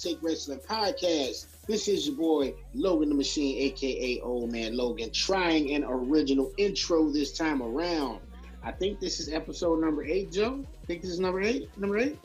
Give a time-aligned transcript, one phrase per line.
[0.00, 1.46] Take Wrestling Podcast.
[1.66, 7.10] This is your boy Logan the Machine, aka Old Man Logan, trying an original intro
[7.10, 8.20] this time around.
[8.62, 10.64] I think this is episode number eight, Joe.
[10.82, 11.68] I think this is number eight.
[11.76, 12.18] Number eight?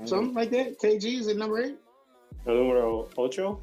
[0.00, 0.08] Mm.
[0.08, 0.78] Something like that.
[0.78, 1.78] KG, is it number eight?
[2.46, 3.60] Numero ocho?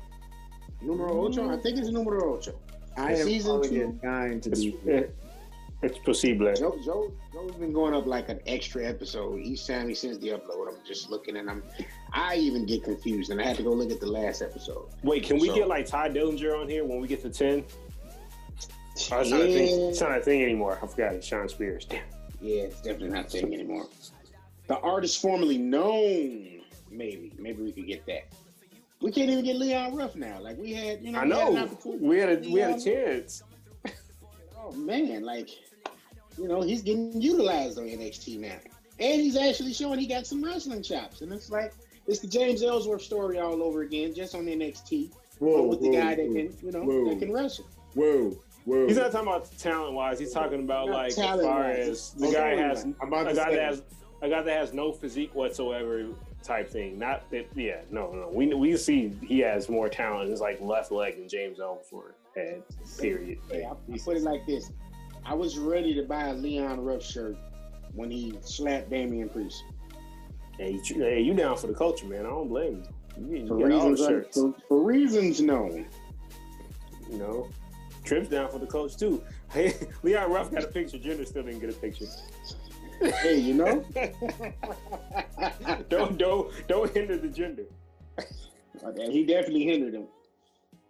[0.82, 1.50] Numero ocho?
[1.50, 2.54] I think it's numero ocho.
[2.98, 3.98] I am Season calling two.
[4.02, 4.76] it nine to It's, be.
[5.84, 6.52] it's possible.
[6.56, 10.30] Joe, Joe, Joe's been going up like an extra episode each time he sends the
[10.30, 10.70] upload.
[10.70, 11.64] I'm just looking and I'm,
[12.14, 14.90] I even get confused, and I had to go look at the last episode.
[15.04, 17.64] Wait, can we So- get like Tye Dillinger on here when we get to 10?
[19.12, 19.80] Oh, it's, not a thing.
[19.80, 19.88] Yeah.
[19.90, 20.80] it's not a thing anymore.
[20.82, 21.86] I forgot it's Shawn Spears.
[21.86, 22.02] Damn.
[22.42, 23.86] Yeah, it's definitely not a thing anymore.
[24.68, 28.28] The artist formerly known, maybe, maybe we could get that.
[29.00, 30.40] We can't even get Leon Ruff now.
[30.42, 31.98] Like we had, you know, I we had know.
[32.02, 33.44] We had a we had a chance.
[34.60, 35.50] Oh man, like
[36.38, 38.58] you know, he's getting utilized on NXT now,
[39.00, 41.22] and he's actually showing he got some wrestling chops.
[41.22, 41.74] And it's like
[42.08, 45.92] it's the James Ellsworth story all over again, just on NXT, Whoa, but with the
[45.92, 47.10] guy that whoa, can, you know, whoa.
[47.10, 47.66] that can wrestle.
[47.94, 48.88] Whoa, whoa.
[48.88, 50.20] He's not talking about talent wise.
[50.20, 53.52] He's talking about Not like as far as the guy has I'm about a guy
[53.52, 53.82] that has
[54.22, 56.06] a guy that has no physique whatsoever
[56.44, 56.98] type thing.
[56.98, 57.48] Not that.
[57.56, 58.30] Yeah, no, no.
[58.32, 60.32] We we see he has more talent.
[60.32, 62.64] It's like left leg than James Ellsworth had.
[63.00, 63.40] Period.
[63.52, 64.72] Yeah, I, I put it like this:
[65.28, 67.36] I was ready to buy a Leon Ruff shirt
[67.94, 69.62] when he slapped Damian Priest.
[70.58, 72.26] Hey, you, hey, you down for the culture, man?
[72.26, 72.84] I don't blame
[73.18, 73.40] you.
[73.42, 75.86] You, For reasons, un- for, for reasons known.
[77.12, 77.50] You know,
[78.06, 79.22] Trips down for the coach too.
[79.50, 79.74] Hey,
[80.04, 80.98] Leon Ruff got a picture.
[80.98, 82.06] Jinder still didn't get a picture.
[83.00, 83.86] Hey, you know,
[85.90, 87.66] don't don't don't hinder the Jinder.
[88.18, 90.08] Uh, he definitely hindered him.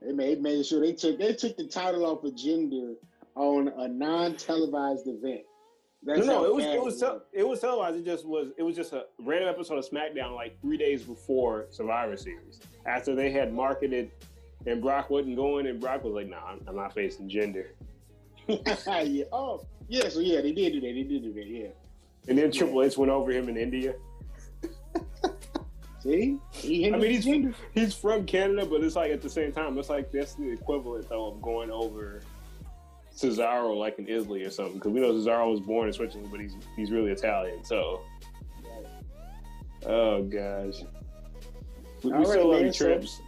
[0.01, 2.95] They made made sure they took they took the title off of Jinder
[3.37, 5.41] on a non-televised event.
[6.03, 7.97] No, That's no, how it was it was tel- it was televised.
[7.97, 11.67] It just was it was just a random episode of SmackDown like three days before
[11.71, 12.59] Survivor Series.
[12.85, 14.11] After they had marketed
[14.65, 17.67] and Brock wasn't going, and Brock was like, "Nah, I'm, I'm not facing Jinder."
[18.47, 19.23] yeah.
[19.31, 20.09] Oh, yeah.
[20.09, 20.93] So yeah, they did do that.
[20.93, 21.47] They did do that.
[21.47, 21.67] Yeah.
[22.27, 23.95] And then Triple H went over him in India.
[25.99, 27.53] See, he I mean, he's Jinder.
[27.73, 31.09] he's from Canada, but it's like at the same time, it's like that's the equivalent
[31.09, 32.21] though of going over
[33.17, 34.75] Cesaro like in Italy or something.
[34.75, 37.63] Because we know Cesaro was born in Switzerland, but he's he's really Italian.
[37.65, 38.01] So,
[39.85, 40.83] oh gosh,
[42.03, 43.21] we, we still love man, you, so- Trips.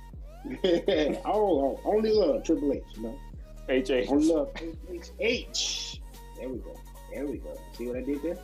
[1.25, 2.83] oh, only love Triple H.
[2.95, 3.19] You know,
[3.67, 4.07] H H.
[4.09, 4.49] only love
[4.89, 6.01] H H.
[6.37, 6.75] There we go.
[7.13, 7.57] There we go.
[7.77, 8.37] See what I did there?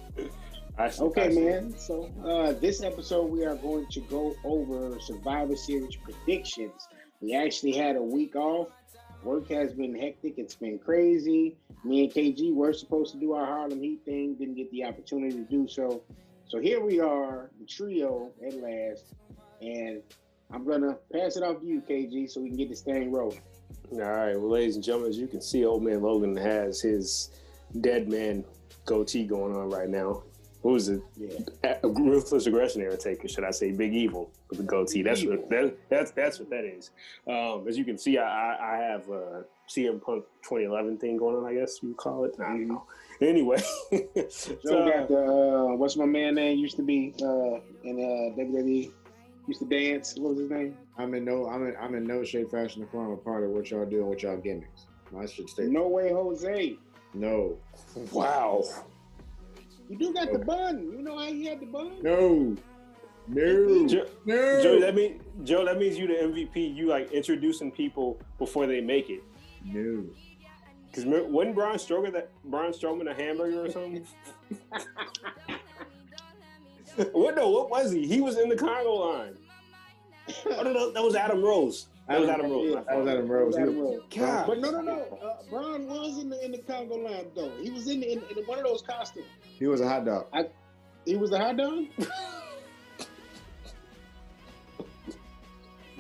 [0.78, 1.73] I see- Okay, I man.
[1.78, 6.88] So uh, this episode we are going to go over Survivor Series predictions.
[7.22, 8.67] We actually had a week off.
[9.25, 10.35] Work has been hectic.
[10.37, 11.57] It's been crazy.
[11.83, 14.35] Me and KG were supposed to do our Harlem Heat thing.
[14.35, 16.03] Didn't get the opportunity to do so.
[16.47, 19.15] So here we are, the trio at last.
[19.61, 20.03] And
[20.51, 23.41] I'm gonna pass it off to you, KG, so we can get this thing rolling.
[23.93, 27.31] All right, well, ladies and gentlemen, as you can see, old man Logan has his
[27.81, 28.45] dead man
[28.85, 30.21] goatee going on right now.
[30.65, 30.99] What was it?
[31.15, 31.77] Yeah.
[31.83, 33.71] A ruthless aggression era taker, should I say?
[33.71, 35.03] Big Evil with the goatee.
[35.03, 36.89] That's what that, that's that's what that is.
[37.27, 41.35] Um, as you can see, I, I, I have a CM Punk 2011 thing going
[41.35, 41.45] on.
[41.45, 42.33] I guess you call it.
[42.39, 42.83] I don't know.
[43.21, 43.61] Anyway,
[43.91, 44.27] Joe
[44.63, 48.91] so, got the uh, what's my man name used to be uh, in uh, WWE?
[49.45, 50.15] Used to dance.
[50.17, 50.75] What was his name?
[50.97, 53.51] I'm in no, I'm in, I'm in no shape, fashion, or form a part of
[53.51, 54.87] what y'all doing with y'all gimmicks.
[55.15, 55.65] I should stay.
[55.65, 56.75] No way, Jose.
[57.13, 57.55] no,
[58.11, 58.63] wow.
[59.90, 60.91] You do got the bun.
[60.91, 62.01] You know how he had the bun?
[62.01, 62.56] no,
[63.28, 64.64] no, Joe, no.
[64.64, 66.76] Joe, that mean Joe, that means you the MVP.
[66.76, 69.23] You like introducing people before they make it.
[69.66, 70.03] no.
[70.87, 74.08] Because wasn't Braun Strowman that Braun Strowman a hamburger or something?
[77.11, 77.49] what no?
[77.49, 78.08] What was he?
[78.08, 79.35] He was in the Congo line.
[80.46, 81.88] Oh no, no, that was Adam Rose.
[82.07, 82.69] That was Adam Rose.
[82.69, 82.75] Yeah.
[82.75, 83.07] my was fault.
[83.07, 83.57] Adam Rose.
[83.57, 84.02] Adam Rose.
[84.16, 84.47] God.
[84.47, 85.17] But no, no, no.
[85.23, 87.52] Uh, Braun was in the in the Congo line though.
[87.61, 89.25] He was in, the, in, in one of those costumes.
[89.41, 90.28] He was a hot dog.
[91.05, 91.85] He was a hot dog.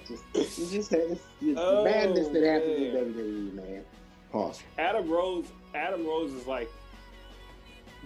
[0.07, 2.95] just, it's just it's, it's Oh, the madness that happens man.
[2.95, 3.83] in WWE, man.
[4.31, 4.61] Pause.
[4.77, 5.47] Adam Rose.
[5.73, 6.69] Adam Rose is like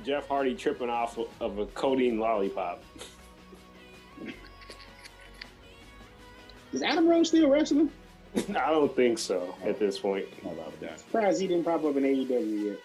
[0.05, 2.81] Jeff Hardy tripping off of a codeine lollipop.
[6.73, 7.89] Is Adam Rose still wrestling?
[8.49, 10.25] I don't think so at this point.
[10.43, 10.99] How about that?
[10.99, 12.79] Surprised he didn't pop up in AEW yet.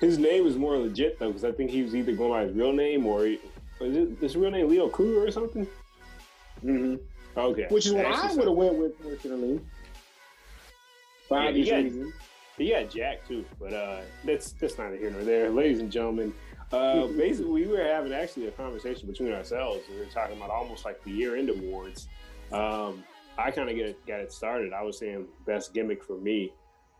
[0.00, 2.54] His name is more legit though, because I think he was either going by his
[2.56, 3.38] real name or is
[3.80, 5.66] it his real name Leo Kruger or something?
[6.62, 6.96] hmm
[7.36, 9.60] Okay, Which is what I would have went with personally.
[11.28, 12.14] For Yeah, he got- reasons.
[12.58, 15.48] Yeah, Jack too, but uh, that's that's neither here nor there.
[15.48, 16.34] Ladies and gentlemen,
[16.72, 19.82] Uh, basically, we were having actually a conversation between ourselves.
[19.90, 22.08] We were talking about almost like the year end awards.
[22.52, 23.04] Um,
[23.38, 24.72] I kind of get it, got it started.
[24.72, 26.52] I was saying best gimmick for me.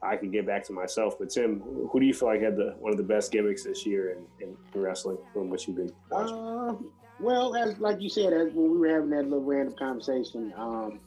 [0.02, 2.74] I can get back to myself, but Tim, who do you feel like had the
[2.78, 6.36] one of the best gimmicks this year in, in wrestling from what you've been watching?
[6.36, 6.74] Uh,
[7.18, 11.00] well, as like you said, as when we were having that little random conversation, um,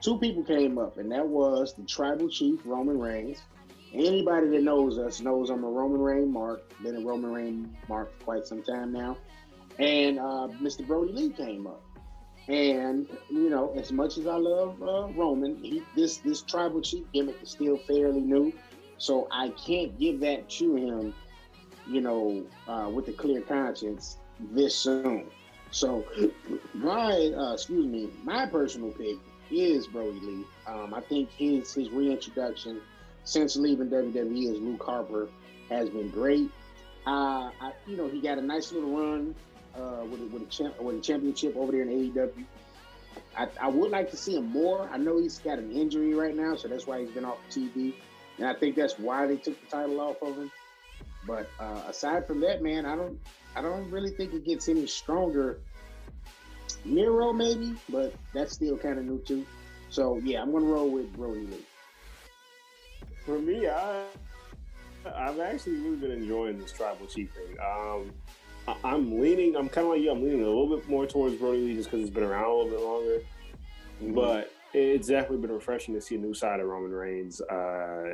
[0.00, 3.42] two people came up, and that was the tribal chief Roman Reigns.
[3.92, 6.72] Anybody that knows us knows I'm a Roman Reigns mark.
[6.82, 9.16] Been a Roman Reigns mark for quite some time now.
[9.78, 10.86] And uh, Mr.
[10.86, 11.82] Brodie Lee came up.
[12.48, 17.04] And you know, as much as I love uh, Roman, he, this this tribal chief
[17.12, 18.52] gimmick is still fairly new,
[18.98, 21.14] so I can't give that to him,
[21.88, 24.18] you know, uh, with a clear conscience
[24.52, 25.26] this soon.
[25.72, 26.04] So
[26.74, 29.16] my uh, excuse me, my personal pick
[29.50, 30.44] is Brodie Lee.
[30.68, 32.80] Um, I think his his reintroduction
[33.24, 35.28] since leaving WWE as Luke Harper
[35.68, 36.48] has been great.
[37.08, 39.34] Uh, I, you know, he got a nice little run
[39.78, 42.44] uh, with, a, with, a champ, with a championship over there in AEW.
[43.36, 44.88] I, I, would like to see him more.
[44.92, 47.94] I know he's got an injury right now, so that's why he's been off TV,
[48.38, 50.50] and I think that's why they took the title off of him.
[51.26, 53.18] But uh, aside from that, man, I don't,
[53.54, 55.58] I don't really think it gets any stronger.
[56.84, 59.44] Miro maybe, but that's still kind of new too.
[59.90, 61.66] So yeah, I'm gonna roll with Brodie Lee.
[63.24, 64.04] For me, I
[65.14, 67.56] I've actually really been enjoying this tribal chief thing.
[67.64, 68.12] Um,
[68.68, 69.56] I, am leaning.
[69.56, 70.10] I'm kind of like you.
[70.10, 72.54] I'm leaning a little bit more towards Brodie Lee just because it's been around a
[72.54, 73.22] little bit longer.
[74.02, 74.14] Mm-hmm.
[74.14, 77.40] But it's definitely been refreshing to see a new side of Roman Reigns.
[77.40, 78.04] Uh,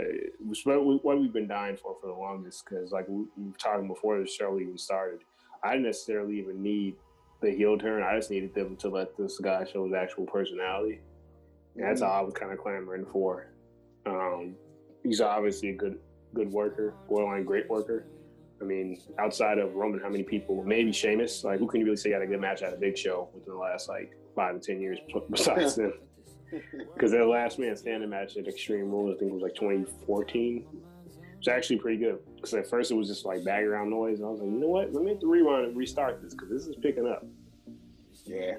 [0.41, 2.65] what we've been dying for for the longest.
[2.65, 5.21] Because like we, we were talking before the show even started,
[5.65, 6.97] I didn't necessarily even need
[7.41, 8.03] the heel turn.
[8.03, 11.01] I just needed them to let this guy show his actual personality.
[11.77, 13.49] And that's all I was kind of clamoring for.
[14.05, 14.57] Um,
[15.03, 15.99] he's obviously a good
[16.35, 18.07] good worker, borderline great worker.
[18.63, 20.63] I mean, outside of Roman, how many people?
[20.63, 21.43] Maybe Sheamus.
[21.43, 23.55] Like, who can you really say had a good match at a Big Show within
[23.55, 24.99] the last like five to ten years
[25.31, 25.93] besides them?
[26.93, 30.67] Because their last man standing match at Extreme Rules, I think, it was like 2014.
[31.39, 32.19] It's actually pretty good.
[32.37, 34.67] Because at first it was just like background noise, and I was like, you know
[34.67, 34.93] what?
[34.93, 37.25] Let me hit the rewind and restart this because this is picking up.
[38.27, 38.57] Yeah.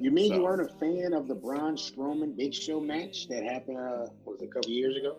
[0.00, 0.34] You mean so.
[0.34, 3.78] you weren't a fan of the Braun Strowman Big Show match that happened?
[3.78, 5.16] Uh, was it a couple years ago?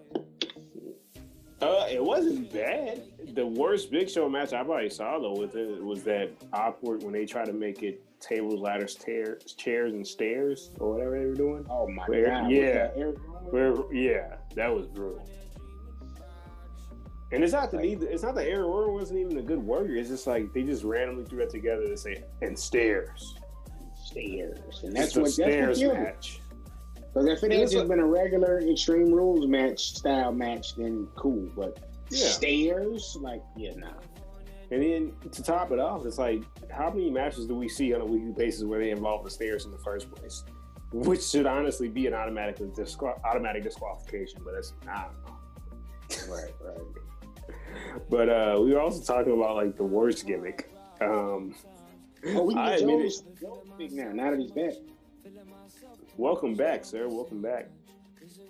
[1.62, 3.04] Uh, it wasn't bad.
[3.36, 7.13] The worst Big Show match I probably saw though with it was that awkward when
[7.13, 11.36] they try to make it tables, ladders, chairs, chairs, and stairs or whatever they were
[11.36, 11.66] doing.
[11.69, 12.50] Oh my where, god!
[12.50, 12.88] Yeah,
[13.50, 15.28] where, yeah, that was brutal.
[17.31, 18.04] And it's not the need.
[18.04, 19.96] It's not that Aaron wasn't even a good worker.
[19.96, 23.36] It's just like they just randomly threw it together to say and stairs,
[24.04, 26.42] stairs, and that's what stairs that's what match.
[27.13, 31.50] Because if it had just been a regular Extreme Rules match style match, then cool.
[31.56, 31.80] But
[32.10, 32.28] yeah.
[32.28, 33.92] stairs, like, yeah, nah.
[34.72, 38.00] And then to top it off, it's like, how many matches do we see on
[38.00, 40.46] a weekly basis where they involve the stairs in the first place?
[40.94, 45.13] Which should honestly be an automatic disqual- automatic disqualification, but it's not.
[46.30, 47.58] right, right.
[48.10, 50.72] But uh, we were also talking about like the worst gimmick.
[51.01, 51.56] Um,
[52.27, 53.24] oh, we can get Joe's
[53.91, 54.12] now.
[54.12, 54.74] Now that he's back.
[56.22, 57.08] Welcome back, sir.
[57.08, 57.68] Welcome back.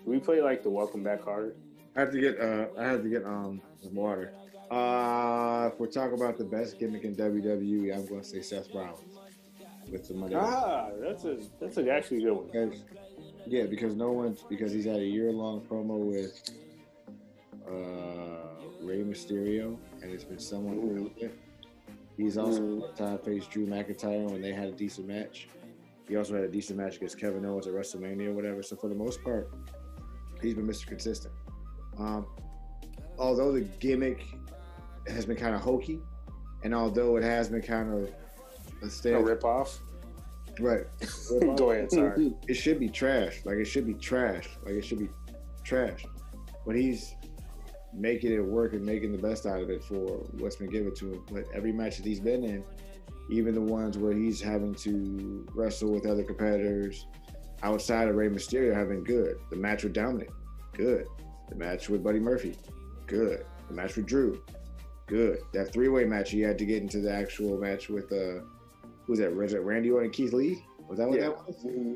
[0.05, 1.55] we play like the welcome back card?
[1.95, 4.33] I have to get uh I have to get um some water.
[4.69, 9.17] Uh if we're talking about the best gimmick in WWE, I'm gonna say Seth Rollins
[9.89, 10.35] with the money.
[10.35, 12.47] Ah, that's a that's a actually good one.
[12.47, 12.83] Because,
[13.47, 16.51] yeah, because no one's because he's had a year long promo with
[17.69, 21.09] uh Rey Mysterio and it's been someone.
[22.17, 22.95] He's also mm-hmm.
[23.01, 25.47] time faced Drew McIntyre when they had a decent match.
[26.11, 28.61] He also had a decent match against Kevin Owens at WrestleMania or whatever.
[28.61, 29.49] So for the most part,
[30.41, 30.85] he's been Mr.
[30.85, 31.33] Consistent.
[31.97, 32.25] Um,
[33.17, 34.25] although the gimmick
[35.07, 36.01] has been kind of hokey,
[36.65, 38.11] and although it has been kind of
[38.83, 39.79] a, stand- a rip off,
[40.59, 40.83] right?
[41.31, 42.33] Rip Go ahead, sorry.
[42.45, 43.39] It should be trash.
[43.45, 44.49] Like it should be trash.
[44.65, 45.09] Like it should be
[45.63, 46.03] trash.
[46.65, 47.15] But he's
[47.93, 51.13] making it work and making the best out of it for what's been given to
[51.13, 51.23] him.
[51.31, 52.65] But every match that he's been in,
[53.31, 57.07] even the ones where he's having to wrestle with other competitors
[57.63, 59.37] outside of Rey Mysterio have been good.
[59.49, 60.29] The match with Dominic,
[60.73, 61.07] good.
[61.47, 62.55] The match with Buddy Murphy,
[63.07, 63.45] good.
[63.69, 64.43] The match with Drew,
[65.07, 65.39] good.
[65.53, 68.43] That three way match he had to get into the actual match with uh
[69.05, 69.33] who's that?
[69.33, 70.63] Was Randy Orton and Keith Lee?
[70.89, 71.27] Was that what yeah.
[71.27, 71.55] that was?
[71.63, 71.93] Mm-hmm.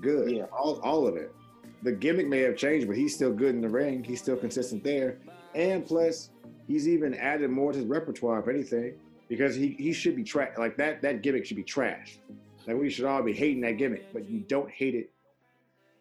[0.00, 0.30] Good.
[0.30, 0.44] Yeah.
[0.52, 1.34] All all of it.
[1.82, 4.04] The gimmick may have changed, but he's still good in the ring.
[4.04, 5.18] He's still consistent there.
[5.54, 6.30] And plus,
[6.68, 8.94] he's even added more to his repertoire, if anything
[9.28, 10.52] because he, he should be trash.
[10.58, 12.18] Like that that gimmick should be trash.
[12.66, 15.10] Like we should all be hating that gimmick, but you don't hate it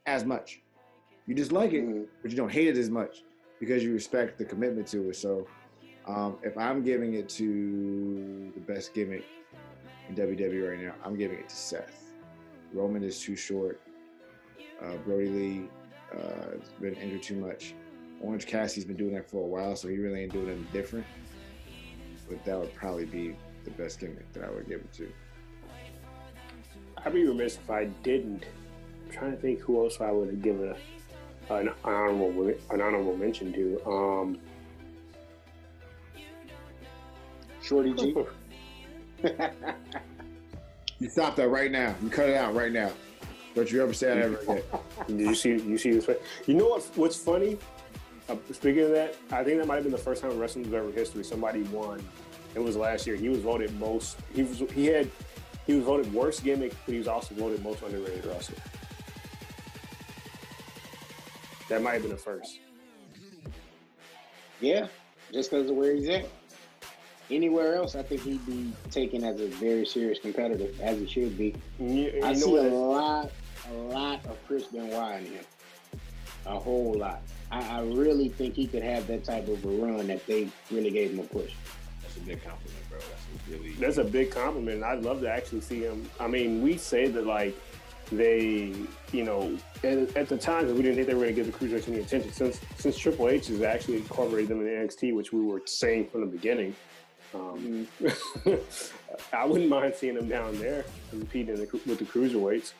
[0.05, 0.61] as much.
[1.27, 2.03] You just like it, mm-hmm.
[2.21, 3.23] but you don't hate it as much
[3.59, 5.15] because you respect the commitment to it.
[5.15, 5.47] So
[6.07, 9.25] Um, if I'm giving it to the best gimmick
[10.07, 12.13] in WWE right now, I'm giving it to Seth.
[12.73, 13.81] Roman is too short.
[14.83, 15.69] Uh, Brodie Lee
[16.13, 17.73] uh, has been injured too much.
[18.21, 21.05] Orange Cassidy's been doing that for a while, so he really ain't doing anything different.
[22.29, 25.11] But that would probably be the best gimmick that I would give it to.
[26.97, 28.45] I'd be remiss if I didn't.
[29.05, 30.75] I'm trying to think who else I would give a
[31.49, 33.85] an honorable an honorable mention to.
[33.85, 34.39] Um,
[37.61, 38.15] Shorty G.
[40.99, 41.93] You stop that right now.
[42.01, 42.91] You cut it out right now.
[43.53, 44.63] Don't you ever say that ever again.
[45.07, 45.49] Did you see?
[45.49, 46.07] You see this?
[46.07, 46.15] Way.
[46.45, 46.83] You know what?
[46.95, 47.57] What's funny?
[48.27, 50.73] Uh, speaking of that, I think that might have been the first time in wrestling
[50.73, 52.03] ever history somebody won.
[52.55, 53.15] It was last year.
[53.15, 54.17] He was voted most.
[54.33, 54.63] He was.
[54.73, 55.09] He had.
[55.67, 58.57] He was voted worst gimmick, but he was also voted most underrated wrestler.
[61.69, 62.59] That might have been the first.
[64.61, 64.87] Yeah,
[65.33, 66.25] just because of where he's at.
[67.31, 71.35] Anywhere else, I think he'd be taken as a very serious competitor, as he should
[71.37, 71.55] be.
[71.79, 73.31] You, you I know see a lot,
[73.67, 75.45] a lot of Chris Benoit in him.
[76.45, 77.21] A whole lot.
[77.51, 80.91] I, I really think he could have that type of a run that they really
[80.91, 81.53] gave him a push.
[82.01, 82.99] That's a big compliment, bro.
[82.99, 83.09] That's
[83.47, 83.73] a really.
[83.73, 84.77] That's a big compliment.
[84.77, 86.09] And I'd love to actually see him.
[86.19, 87.55] I mean, we say that like
[88.11, 88.73] they,
[89.11, 91.65] you know, at, at the time we didn't think they were going to give the
[91.65, 92.31] cruiserweights any attention.
[92.31, 96.21] Since since Triple H has actually incorporated them in NXT, which we were saying from
[96.21, 96.75] the beginning.
[97.33, 97.87] Um,
[99.33, 102.73] I wouldn't mind seeing them down there competing the, with the cruiserweights.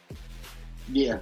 [0.91, 1.19] Yeah.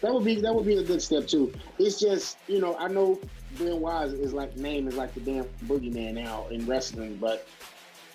[0.00, 1.52] That would be that would be a good step too.
[1.78, 3.18] It's just, you know, I know
[3.58, 7.46] Benoit's is like name is like the damn boogeyman now in wrestling, but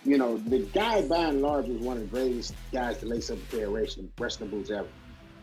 [0.05, 3.29] you know, the guy by and large was one of the greatest guys to lace
[3.29, 4.11] up a pair of wrestling,
[4.49, 4.87] boots ever.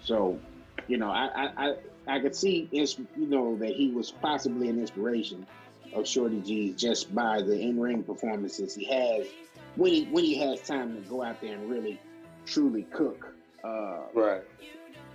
[0.02, 0.38] So,
[0.86, 1.74] you know, I I, I,
[2.06, 5.46] I could see you know that he was possibly an inspiration
[5.92, 9.26] of Shorty G just by the in ring performances he has
[9.76, 12.00] when he when he has time to go out there and really
[12.46, 13.34] truly cook.
[13.62, 14.42] Uh, Right.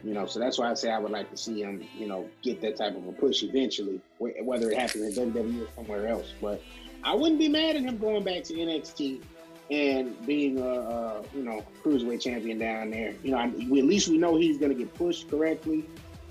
[0.05, 2.29] You know, so that's why I say I would like to see him, you know,
[2.43, 6.31] get that type of a push eventually, whether it happens in WWE or somewhere else.
[6.39, 6.61] But
[7.03, 9.23] I wouldn't be mad at him going back to NXT
[9.71, 13.15] and being a, a you know cruiserweight champion down there.
[13.23, 15.83] You know, I, we, at least we know he's going to get pushed correctly.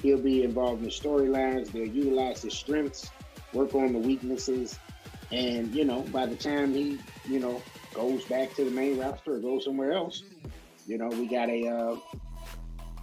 [0.03, 1.73] He'll be involved in storylines.
[1.73, 3.11] They'll utilize his strengths,
[3.53, 4.79] work on the weaknesses,
[5.33, 7.61] and you know, by the time he, you know,
[7.93, 10.23] goes back to the main roster or goes somewhere else,
[10.87, 11.67] you know, we got a.
[11.67, 11.97] Uh,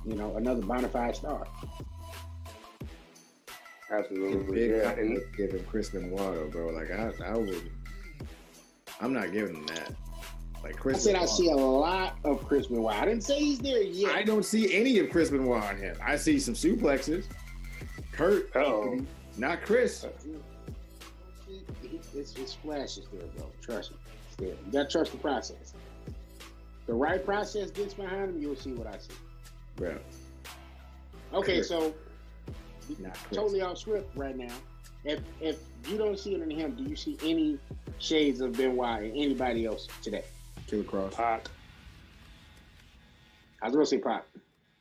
[0.05, 1.47] you know, another bona fide star.
[3.91, 4.55] Absolutely.
[4.55, 4.83] big Yeah.
[4.83, 6.69] compliment And to give him Chris Benoit, though, bro.
[6.69, 7.71] Like I, I would.
[9.01, 9.93] I'm not giving him that.
[10.63, 11.03] Like I Chris.
[11.03, 12.95] said I see a lot of Chris Benoit.
[12.95, 14.15] I didn't say he's there yet.
[14.15, 15.97] I don't see any of Chris Benoit on him.
[16.03, 17.25] I see some suplexes.
[18.11, 18.99] Kurt, Uh-oh.
[19.37, 20.05] not Chris.
[22.13, 23.47] It's, it's flashes there, bro.
[23.61, 23.97] Trust me.
[24.27, 24.49] It's there.
[24.49, 25.73] You gotta trust the process.
[26.85, 29.13] The right process gets behind him, you'll see what I see.
[29.75, 29.97] Bro,
[31.33, 31.65] Okay, Correct.
[31.67, 31.93] so
[33.31, 34.53] totally off script right now.
[35.03, 37.57] If if you don't see it in him, do you see any
[37.99, 40.23] shades of Benoit in anybody else today?
[40.67, 41.13] Killer Kross.
[41.13, 41.47] Pac.
[43.61, 44.27] I was gonna say Pop.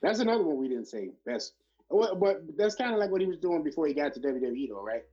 [0.03, 1.11] That's another one we didn't say.
[1.25, 1.53] Best,
[1.91, 4.69] well, but that's kind of like what he was doing before he got to WWE,
[4.71, 5.05] though, right?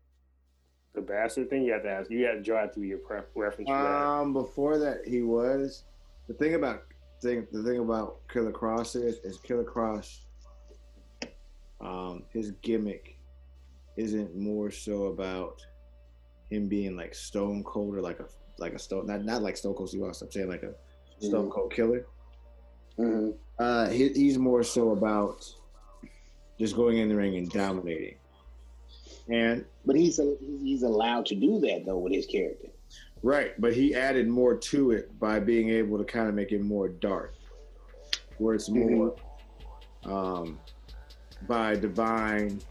[0.95, 2.09] The bastard thing you have to ask.
[2.09, 3.69] You got to draw it to your pre- reference.
[3.69, 5.83] Um, before that, he was.
[6.27, 6.83] The thing about
[7.21, 10.19] thing, the thing about Killer Kross is, is Killer Kross.
[11.79, 13.17] Um, his gimmick
[13.97, 15.65] isn't more so about
[16.49, 18.25] him being like Stone Cold or like a
[18.59, 20.27] like a Stone, not not like Stone Cold Steve Austin.
[20.27, 20.73] I'm saying like a
[21.23, 21.51] Stone Mhm.
[21.51, 22.07] Cold Killer.
[22.97, 23.31] Mm-hmm.
[23.59, 25.45] Uh, he, he's more so about
[26.59, 28.15] just going in the ring and dominating.
[29.29, 32.69] And But he's a, he's allowed to do that though with his character.
[33.23, 36.61] Right, but he added more to it by being able to kind of make it
[36.61, 37.33] more dark,
[38.37, 39.15] where it's more
[40.05, 40.59] um,
[41.47, 42.61] by divine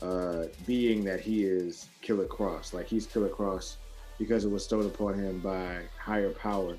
[0.00, 2.72] uh, being that he is Killer Kross.
[2.72, 3.76] Like he's Killer Kross
[4.18, 6.76] because it was stowed upon him by higher power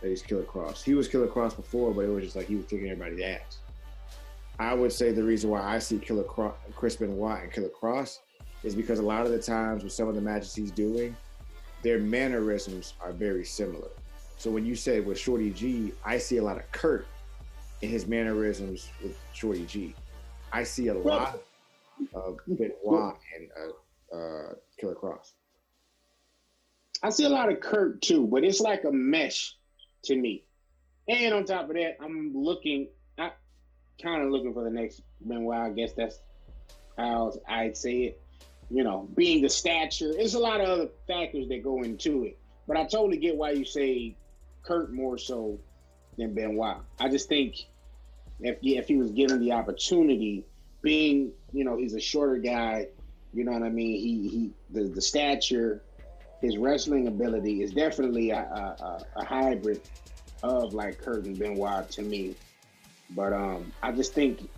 [0.00, 0.82] that he's Killer Kross.
[0.82, 3.58] He was Killer Kross before, but it was just like he was kicking everybody's ass.
[4.58, 8.18] I would say the reason why I see Killer Kross, Chris Benoit and Killer Kross
[8.62, 11.16] is because a lot of the times with some of the matches he's doing,
[11.82, 13.88] their mannerisms are very similar.
[14.38, 17.06] So when you say with Shorty G, I see a lot of Kurt
[17.82, 19.94] in his mannerisms with Shorty G.
[20.52, 21.40] I see a lot
[22.14, 25.32] of Benoit and uh, uh, Killer Kross.
[27.02, 29.56] I see a lot of Kurt too, but it's like a mesh
[30.04, 30.44] to me.
[31.08, 33.32] And on top of that, I'm looking, I
[34.02, 35.58] kind of looking for the next Benoit.
[35.58, 36.18] I guess that's
[36.96, 38.22] how I'd say it.
[38.70, 40.12] You know, being the stature.
[40.12, 42.38] There's a lot of other factors that go into it.
[42.66, 44.16] But I totally get why you say
[44.62, 45.58] Kurt more so
[46.18, 46.78] than Benoit.
[46.98, 47.56] I just think
[48.40, 50.44] if if he was given the opportunity,
[50.82, 52.88] being you know he's a shorter guy,
[53.32, 54.00] you know what I mean.
[54.00, 55.82] He he the the stature,
[56.40, 59.80] his wrestling ability is definitely a, a, a hybrid
[60.42, 62.34] of like Kurt and Benoit to me.
[63.10, 64.50] But um, I just think,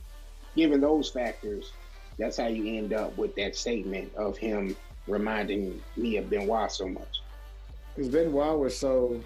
[0.57, 1.73] given those factors,
[2.19, 6.89] that's how you end up with that statement of him reminding me of Benoit so
[6.89, 7.23] much.
[7.95, 9.21] Because Benoit was so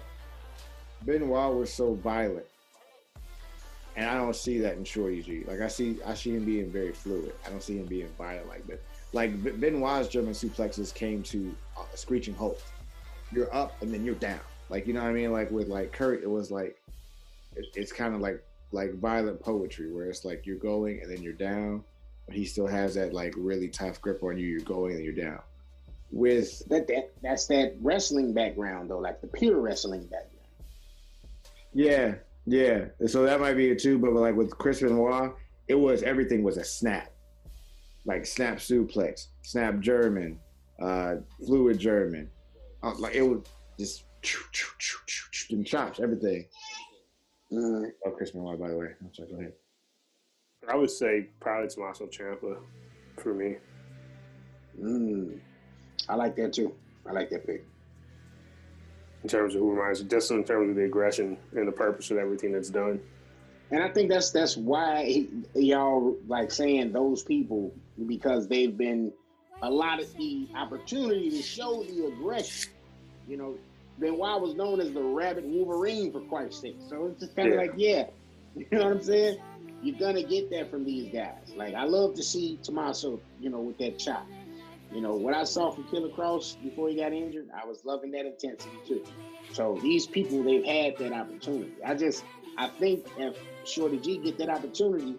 [1.05, 2.45] Benoit was so violent.
[3.95, 5.43] And I don't see that in Shorty G.
[5.47, 7.33] Like I see I see him being very fluid.
[7.45, 8.81] I don't see him being violent like that.
[9.11, 11.55] Like Benoit's German suplexes came to
[11.93, 12.63] a screeching halt.
[13.31, 14.39] You're up and then you're down.
[14.69, 15.31] Like you know what I mean?
[15.31, 16.79] Like with like Kurt, it was like
[17.55, 21.21] it, it's kind of like like violent poetry where it's like you're going and then
[21.21, 21.83] you're down,
[22.31, 24.47] he still has that like really tough grip on you.
[24.47, 25.39] You're going and you're down.
[26.11, 30.29] With that, that that's that wrestling background though, like the pure wrestling background.
[31.73, 32.15] Yeah,
[32.45, 32.85] yeah.
[33.07, 33.97] So that might be it too.
[33.97, 35.33] But like with Chris Benoit,
[35.67, 37.11] it was everything was a snap,
[38.05, 40.39] like snap suplex, snap German,
[40.79, 41.15] uh,
[41.45, 42.29] fluid German.
[42.83, 43.41] Uh, like it was
[43.79, 44.03] just
[45.51, 46.45] and chops everything.
[47.51, 47.91] Mm.
[48.05, 48.87] Oh, Chris Benoit, by the way.
[49.01, 49.29] I'm sorry.
[49.29, 49.53] Go ahead.
[50.69, 52.57] I would say probably Tommaso Ciampa
[53.17, 53.55] for me.
[54.81, 55.39] Mm.
[56.09, 56.73] I like that too.
[57.07, 57.65] I like that pick.
[59.23, 62.11] In terms of who reminds you, just in terms of the aggression and the purpose
[62.11, 62.99] of everything that's done.
[63.71, 67.73] And I think that's that's why he, y'all like saying those people
[68.05, 69.13] because they've been
[69.61, 72.71] a lot of the opportunity to show the aggression.
[73.27, 73.57] You know,
[73.99, 76.77] Benoit was known as the Rabid Wolverine for Christ's sake.
[76.89, 77.61] So it's just kind of yeah.
[77.61, 78.05] like, yeah,
[78.55, 79.37] you know what I'm saying?
[79.83, 81.53] You're gonna get that from these guys.
[81.55, 84.25] Like I love to see Tommaso, you know, with that chop.
[84.93, 88.11] You know, what I saw from Killer Kross before he got injured, I was loving
[88.11, 89.03] that intensity too.
[89.51, 91.73] So these people, they've had that opportunity.
[91.85, 92.23] I just,
[92.57, 95.15] I think if Shorty G get that opportunity,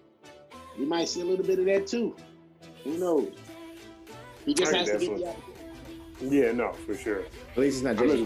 [0.79, 2.17] we might see a little bit of that too.
[2.85, 3.33] Who knows?
[4.47, 6.37] He just has to get the opportunity.
[6.37, 7.25] Yeah, no, for sure.
[7.53, 8.25] At least it's not just.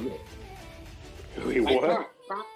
[1.47, 1.91] Wait, like what?
[1.91, 2.47] Pac, Pac,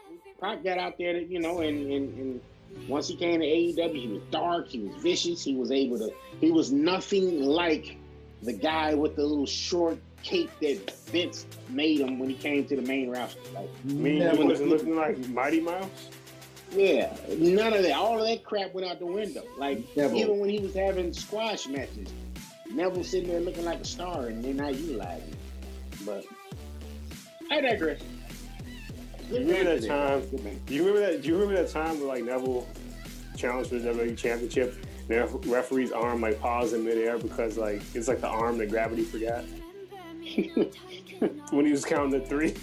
[0.41, 2.41] Pac got out there, you know, and, and, and
[2.89, 6.13] once he came to AEW, he was dark, he was vicious, he was able to,
[6.41, 7.97] he was nothing like
[8.43, 12.77] the guy with the little short cape that Vince made him when he came to
[12.77, 13.41] the main roster.
[13.55, 16.11] Like, me, he wasn't looking like Mighty Mouse.
[16.75, 17.93] Yeah, none of that.
[17.93, 19.45] All of that crap went out the window.
[19.59, 22.09] Like even when he was having squash matches,
[22.71, 25.37] Neville sitting there looking like a star, and they're not utilizing.
[26.07, 26.25] But
[27.51, 28.01] I digress.
[29.33, 30.23] You remember that time?
[30.67, 31.23] Do you remember that?
[31.23, 32.67] Do you remember that time where like Neville
[33.37, 34.75] challenged for the WWE Championship?
[35.09, 38.69] And The referee's arm like paused in midair because like it's like the arm that
[38.69, 39.45] gravity forgot
[41.51, 42.55] when he was counting the three.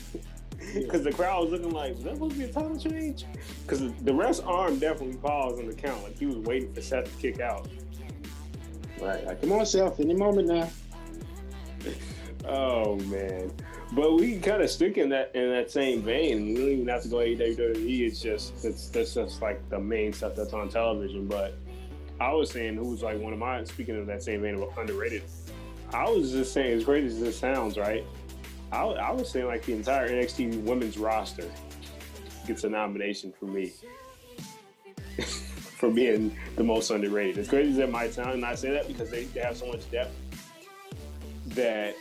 [0.73, 3.25] Because the crowd was looking like, was that supposed to be a title change?
[3.63, 7.05] Because the ref's arm definitely paused on the count, like he was waiting for Seth
[7.05, 7.67] to kick out.
[9.01, 10.69] Right, like come on, Seth, any moment now.
[12.45, 13.51] oh man,
[13.91, 16.45] but we kind of stick in that in that same vein.
[16.47, 18.01] We don't even have to go WWE.
[18.01, 21.27] It's just it's that's just like the main stuff that's on television.
[21.27, 21.55] But
[22.19, 24.77] I was saying who was like one of my speaking of that same vein of
[24.77, 25.23] underrated.
[25.91, 28.05] I was just saying as great as this sounds, right?
[28.71, 31.49] I, I was saying like the entire NXT women's roster
[32.45, 33.71] gets a nomination for me
[35.79, 37.39] for being the most underrated.
[37.39, 39.65] As great as that might sound, and I say that because they, they have so
[39.65, 40.13] much depth
[41.47, 41.95] that,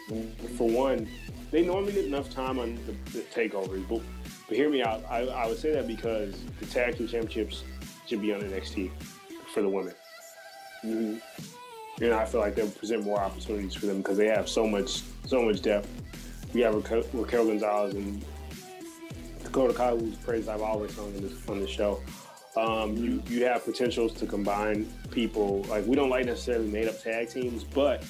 [0.57, 1.09] for one,
[1.50, 3.87] they normally get enough time on the, the takeovers.
[3.88, 4.02] But,
[4.48, 5.02] but hear me out.
[5.08, 7.62] I, I, would say that because the tag team championships
[8.06, 8.90] should be on NXT
[9.52, 9.94] for the women.
[10.84, 11.18] Mm-hmm.
[12.00, 15.02] Know, I feel like they present more opportunities for them because they have so much,
[15.26, 15.88] so much depth.
[16.54, 18.24] We have Raquel, Raquel Gonzalez and
[19.42, 22.00] Dakota Kai, whose praise I've always sung on this on the show.
[22.56, 25.62] Um, you you have potentials to combine people.
[25.64, 28.04] Like we don't like necessarily made up tag teams, but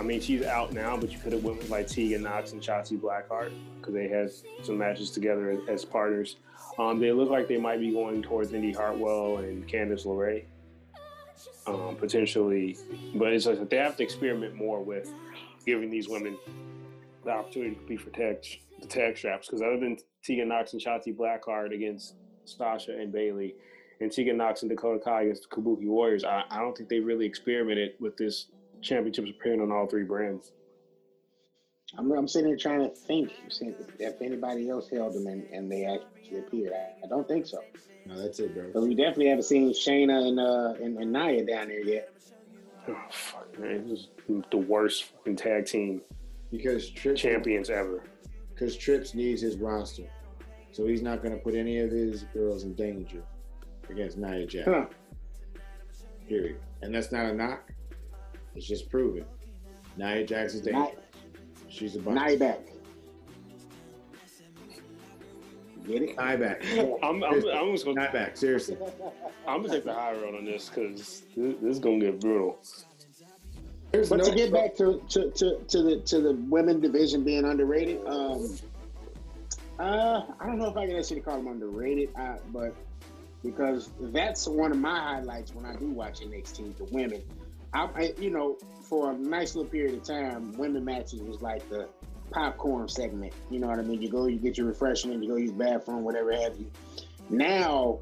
[0.00, 2.62] I mean, she's out now, but you could have went with like Tegan Nox and
[2.62, 4.30] Shotzi Blackheart because they had
[4.62, 6.36] some matches together as, partners.
[6.78, 10.44] Um, they look like they might be going towards Indi Hartwell and Candice LeRae,
[11.66, 12.78] um, potentially.
[13.14, 15.12] But it's like they have to experiment more with
[15.66, 16.38] giving these women
[17.22, 18.42] the opportunity to compete for tag,
[18.80, 19.48] the tag straps.
[19.48, 22.14] Because other than Tegan Nox and Shotzi Blackheart against
[22.46, 23.54] Sasha and Bayley,
[24.00, 27.00] and Tegan Nox and Dakota Kai against the Kabuki Warriors, I, I don't think they
[27.00, 28.46] really experimented with this
[28.82, 30.52] championships appearing on all three brands.
[31.98, 33.32] I'm, I'm sitting here trying to think
[33.98, 36.72] if anybody else held them and, and they actually appeared.
[36.72, 37.58] I, I, don't think so.
[38.06, 38.70] No, that's it, bro.
[38.72, 42.12] But we definitely haven't seen Shayna and uh and, and Nia down there yet.
[42.88, 43.88] Oh, fuck, man.
[43.88, 46.00] This is the worst fucking tag team
[46.50, 48.04] because Trips champions ever.
[48.50, 50.04] Because Trips needs his roster,
[50.72, 53.22] so he's not going to put any of his girls in danger
[53.88, 54.68] against Nia Jax.
[54.68, 54.86] Huh.
[56.28, 56.60] Period.
[56.82, 57.72] And that's not a knock.
[58.54, 59.24] It's just proven.
[59.96, 60.90] Nia Jax is dangerous.
[61.68, 62.20] She's a bunch.
[62.20, 62.60] Nia back.
[65.86, 66.16] Get it?
[66.18, 66.64] Nia back.
[67.02, 68.36] I'm, I'm, I'm just gonna Nia back.
[68.36, 68.76] Seriously.
[69.46, 72.58] I'm gonna take the high road on this because this, this, is gonna get brutal.
[73.92, 77.24] There's but no to get back to, to, to, to the to the women division
[77.24, 78.56] being underrated, um,
[79.80, 82.74] uh, I don't know if I can actually call them underrated, uh, but
[83.42, 87.22] because that's one of my highlights when I do watch NXT, the women.
[87.72, 91.68] I, I, you know, for a nice little period of time, women matches was like
[91.68, 91.88] the
[92.30, 93.32] popcorn segment.
[93.50, 94.02] You know what I mean?
[94.02, 96.70] You go, you get your refreshment, you go use bathroom, whatever have you.
[97.28, 98.00] Now,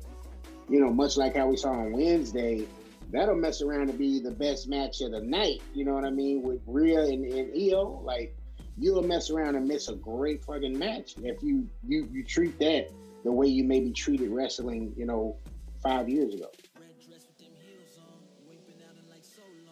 [0.69, 2.67] you know, much like how we saw on Wednesday,
[3.11, 5.63] that'll mess around to be the best match of the night.
[5.75, 6.43] You know what I mean?
[6.43, 8.35] With Rhea and, and Io, like
[8.79, 12.89] you'll mess around and miss a great fucking match if you you you treat that
[13.25, 15.37] the way you maybe treated wrestling, you know,
[15.83, 16.51] five years ago.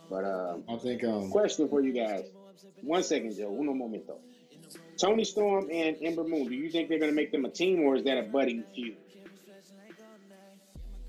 [0.08, 2.24] But uh, I think um, question for you guys.
[2.82, 3.54] One second, Joe.
[3.58, 4.18] Uno momento.
[4.98, 6.48] Toni Storm and Ember Moon.
[6.48, 8.64] Do you think they're going to make them a team, or is that a budding
[8.74, 8.96] feud?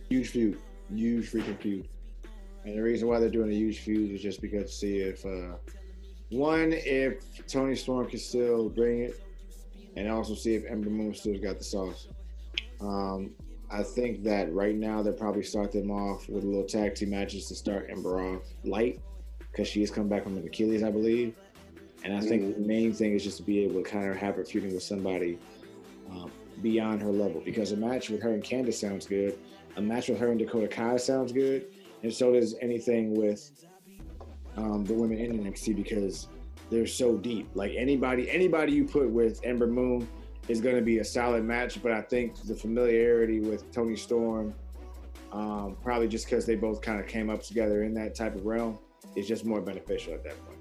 [0.09, 0.59] Huge feud,
[0.93, 1.87] huge freaking feud.
[2.65, 5.25] And the reason why they're doing a huge feud is just because to see if
[5.25, 5.55] uh,
[6.29, 9.23] one, if Toni Storm can still bring it,
[9.95, 12.07] and also see if Ember Moon still has got the sauce.
[12.81, 13.31] Um,
[13.69, 17.09] I think that right now they'll probably start them off with a little tag team
[17.09, 19.01] matches to start Ember off light
[19.51, 21.35] because she has come back from an Achilles, I believe.
[22.03, 22.61] And I think mm-hmm.
[22.61, 24.83] the main thing is just to be able to kind of have her feuding with
[24.83, 25.37] somebody
[26.09, 29.37] um, beyond her level because a match with her and Candice sounds good.
[29.75, 31.65] A match with her and Dakota Kai sounds good.
[32.03, 33.65] And so does anything with
[34.55, 36.29] um, the women in NXT because
[36.69, 37.49] they're so deep.
[37.53, 40.07] Like anybody, anybody you put with Ember Moon
[40.47, 41.81] is going to be a solid match.
[41.81, 44.53] But I think the familiarity with Toni Storm,
[45.31, 48.45] um, probably just because they both kind of came up together in that type of
[48.45, 48.79] realm,
[49.15, 50.57] is just more beneficial at that point.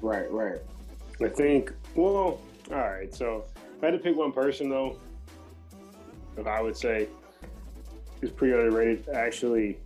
[0.00, 0.60] Right, right.
[1.20, 1.72] I think.
[1.94, 2.40] Well,
[2.70, 3.12] all right.
[3.14, 3.44] So
[3.76, 4.98] if I had to pick one person, though,
[6.36, 7.08] if I would say
[8.22, 9.78] is pretty underrated, actually,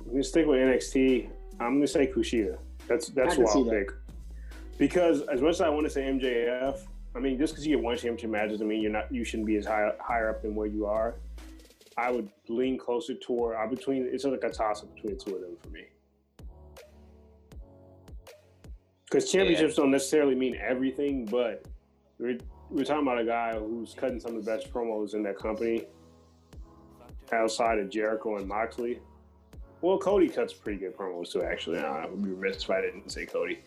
[0.00, 1.28] I'm gonna stick with NXT.
[1.60, 2.58] I'm gonna say Kushida.
[2.88, 3.70] That's that's what I'll that.
[3.70, 3.92] pick.
[4.78, 6.80] Because as much as I want to say MJF,
[7.14, 9.46] I mean, just because you get one championship match doesn't mean you're not you shouldn't
[9.46, 11.16] be as high higher up than where you are.
[11.98, 13.56] I would lean closer toward.
[13.56, 14.08] I'm between.
[14.10, 15.84] It's like a toss up between the two of them for me.
[19.04, 19.82] Because championships yeah.
[19.82, 21.66] don't necessarily mean everything, but
[22.18, 22.38] we're,
[22.70, 25.84] we're talking about a guy who's cutting some of the best promos in that company
[27.30, 29.00] outside of Jericho and Moxley.
[29.82, 31.78] Well, Cody cuts pretty good promos too, actually.
[31.80, 33.60] I would be remiss if I didn't say Cody.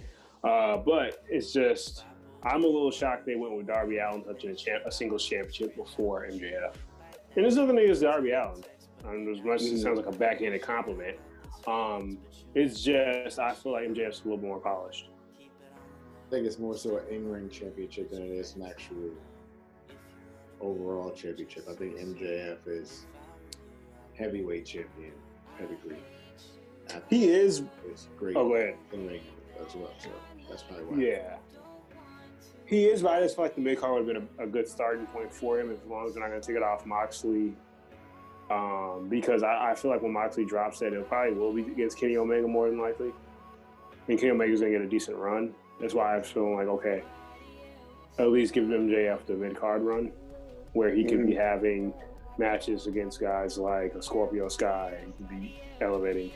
[0.44, 2.06] Uh, but it's just
[2.46, 5.76] I'm a little shocked they went with Darby Allin touching a, champ, a singles championship
[5.76, 6.76] before MJF.
[7.36, 8.64] And there's nothing against Darby Allin.
[9.04, 11.18] Um, as much as it sounds like a backhanded compliment,
[11.68, 12.20] um,
[12.54, 15.10] it's just I feel like MJF's a little more polished.
[15.40, 19.12] I think it's more so an in-ring championship than it is an actual
[20.62, 21.68] overall championship.
[21.70, 23.06] I think MJF is
[24.18, 25.12] heavyweight champion,
[25.58, 25.98] pedigree.
[27.10, 27.64] He is.
[27.88, 28.36] It's great.
[28.36, 28.76] Oh, go ahead.
[28.94, 29.22] In-ring
[29.60, 29.92] as well.
[30.00, 30.10] So
[30.50, 30.98] that's probably why.
[30.98, 31.36] Yeah.
[32.66, 34.52] He is, but I just feel like the mid card would have been a, a,
[34.52, 36.86] good starting point for him as long as they're not going to take it off
[36.86, 37.54] Moxley.
[38.50, 41.98] Um, because I, I, feel like when Moxley drops that, it probably will be against
[41.98, 43.12] Kenny Omega more than likely.
[44.08, 45.54] And Kenny Omega's going to get a decent run.
[45.80, 47.04] That's why I'm feeling like, okay,
[48.18, 50.12] at least give MJF the mid card run
[50.74, 51.28] where he could mm-hmm.
[51.28, 51.94] be having
[52.38, 54.98] matches against guys like a Scorpio Sky.
[55.06, 56.32] He could be elevating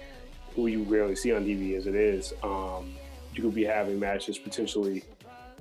[0.55, 2.33] who you rarely see on TV as it is.
[2.43, 2.93] Um,
[3.33, 5.03] you could be having matches potentially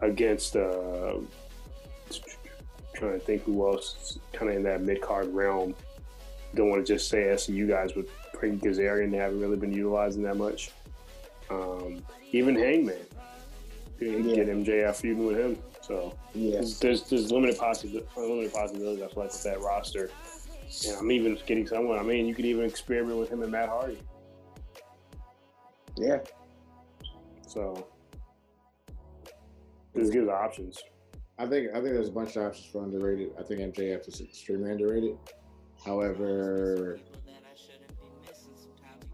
[0.01, 1.15] against uh,
[2.95, 5.75] trying to think who else kind of in that mid card realm.
[6.55, 8.07] Don't want to just say SCU guys, but
[8.39, 10.71] Frankie Kazarian they haven't really been utilizing that much.
[11.51, 12.99] Um, even Hangman,
[14.01, 14.37] you yeah.
[14.37, 15.59] get MJF feuding with him.
[15.83, 16.79] So yes.
[16.79, 18.09] there's, there's limited possibilities.
[18.17, 19.03] Limited possibilities.
[19.03, 20.11] I feel like with that roster,
[20.87, 21.99] and I'm even getting someone.
[21.99, 23.99] I mean, you could even experiment with him and Matt Hardy.
[25.97, 26.19] Yeah.
[27.47, 27.87] So
[29.99, 30.83] this gives options.
[31.39, 33.31] I think I think there's a bunch of options for underrated.
[33.39, 35.17] I think MJF is extremely underrated.
[35.85, 36.99] However,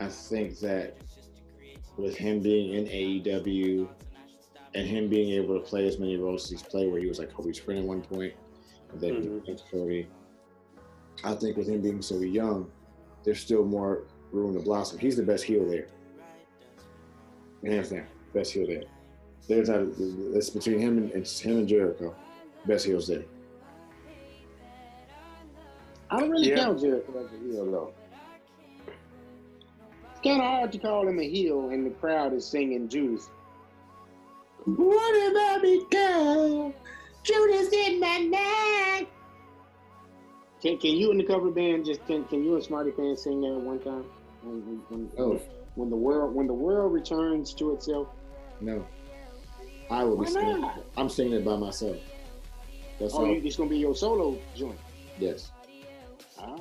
[0.01, 0.97] I think that
[1.97, 3.89] with him being in AEW
[4.75, 7.19] and him being able to play as many roles as he's played, where he was
[7.19, 8.35] like Cody's friend at one point,
[8.93, 9.55] and then mm-hmm.
[9.71, 10.07] Kobe.
[11.23, 12.71] I think with him being so young,
[13.23, 14.99] there's still more room to blossom.
[14.99, 15.87] He's the best heel there.
[17.65, 18.83] Hands down, best heel there.
[19.49, 19.87] There's not.
[19.99, 22.15] It's between him and it's him and Jericho.
[22.67, 23.25] Best heels there.
[26.11, 26.57] I don't really Yeah.
[26.65, 27.93] count Jericho as a heel though.
[28.87, 33.29] It's kind of hard to call him a heel, and the crowd is singing Judas.
[34.65, 36.73] What about me, girl?
[37.23, 39.09] Judas in my neck.
[40.63, 43.43] Can, can you and the cover band just can, can you and Smarty Pants sing
[43.43, 44.05] that one time?
[44.43, 45.41] When, when, when, Oh
[45.75, 48.09] when the world when the world returns to itself.
[48.61, 48.87] no,
[49.91, 50.61] I will be singing.
[50.61, 50.83] not?
[50.97, 51.97] I'm singing it by myself.
[52.99, 53.27] That's Oh, all.
[53.29, 54.79] you, it's gonna be your solo joint.
[55.19, 55.51] Yes.
[56.39, 56.57] Ah,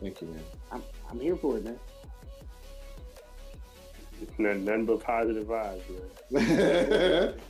[0.00, 0.42] Thank you, man.
[0.72, 1.78] I'm, I'm here for it, man.
[4.38, 5.82] Nothing, nothing but positive vibes,
[6.30, 7.34] man.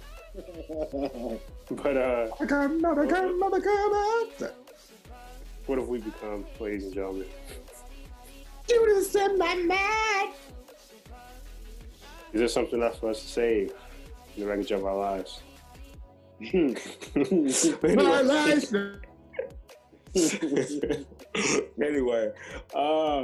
[1.72, 4.52] But uh, I got another, got another, got another.
[5.66, 7.26] what have we become, ladies and gentlemen?
[8.68, 10.34] Judas in my neck.
[12.32, 13.74] Is there something else for us to save in
[14.36, 15.42] the wreckage of our lives?
[17.82, 18.72] My life.
[21.82, 22.32] anyway,
[22.74, 23.22] uh,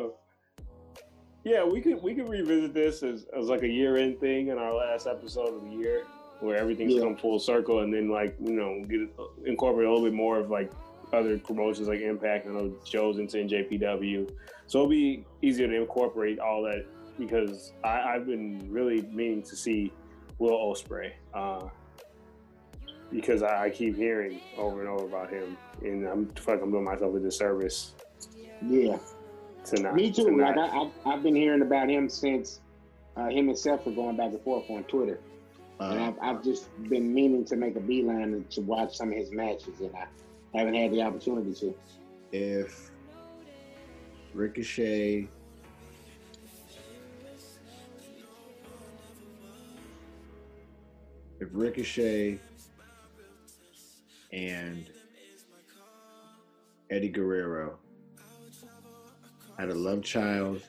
[1.44, 4.58] yeah, we could we could revisit this as, as like a year end thing in
[4.58, 6.04] our last episode of the year,
[6.40, 7.02] where everything's Yeah.
[7.02, 9.00] come full circle, and then like you know get
[9.46, 10.70] incorporate a little bit more of like
[11.12, 12.46] other promotions like Impact.
[12.46, 14.30] and know shows into NJPW,
[14.66, 16.84] so it'll be easier to incorporate all that
[17.18, 19.92] because I, I've been really meaning to see
[20.38, 21.12] Will Ospreay.
[21.34, 21.68] Uh,
[23.12, 26.70] because I, I keep hearing over and over about him, and I'm feel like I'm
[26.70, 27.94] doing myself a disservice
[28.66, 28.98] yeah,
[29.66, 29.94] to not.
[29.94, 30.30] me too.
[30.32, 32.60] not- Like I, I, I've been hearing about him since
[33.16, 35.20] uh, him and Seth were going back and forth on Twitter,
[35.80, 39.14] and Uh, I've, I've just been meaning to make a beeline to watch some of
[39.16, 41.74] his matches, and I haven't had the opportunity to.
[42.32, 42.90] if
[44.34, 45.28] Ricochet
[51.46, 52.38] if Ricochet
[54.32, 54.90] and
[56.90, 57.78] Eddie Guerrero
[59.56, 60.60] had a love child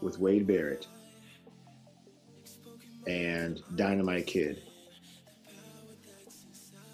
[0.00, 0.86] with Wade Barrett
[3.06, 4.62] and Dynamite Kid,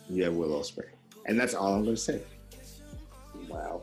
[0.09, 0.89] you have Will Ospreay.
[1.27, 2.23] And that's all I'm going to say.
[3.49, 3.83] Wow.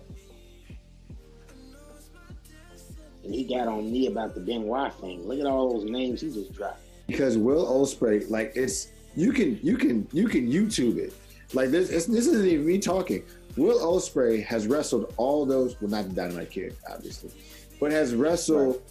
[3.24, 5.28] And he got on me about the Benoit thing.
[5.28, 6.83] Look at all those names he just dropped.
[7.08, 11.14] Because Will Ospreay, like it's you can you can you can YouTube it.
[11.54, 13.24] Like this, it's, this isn't even me talking.
[13.58, 15.80] Will Ospreay has wrestled all those.
[15.80, 17.32] Well, not the Dynamite Kid, obviously,
[17.80, 18.82] but has wrestled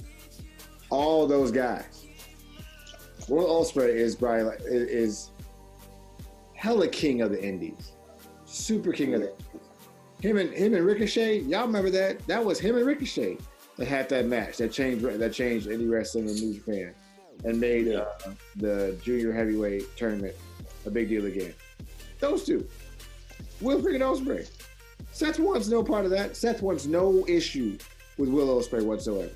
[0.90, 2.06] all those guys.
[3.28, 5.30] Will Ospreay is probably like, is, is
[6.54, 7.92] hella king of the Indies,
[8.44, 9.32] super king of the.
[10.20, 12.24] Him and him and Ricochet, y'all remember that?
[12.28, 13.38] That was him and Ricochet
[13.76, 16.94] that had that match that changed that changed indie wrestling in New Japan
[17.44, 18.06] and made uh,
[18.56, 20.34] the junior heavyweight tournament
[20.86, 21.54] a big deal again.
[22.20, 22.66] Those two.
[23.60, 24.48] Will freaking Ospreay.
[25.12, 26.36] Seth wants no part of that.
[26.36, 27.76] Seth wants no issue
[28.18, 29.30] with Will Ospreay whatsoever.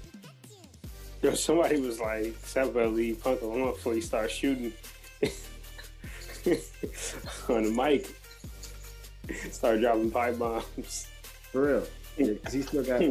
[1.23, 4.73] Yo, somebody was like, "Seth better leave Punk alone before he starts shooting
[7.49, 8.07] on the mic."
[9.51, 11.09] Start dropping pipe bombs.
[11.53, 11.87] For real.
[12.17, 13.03] Because he still got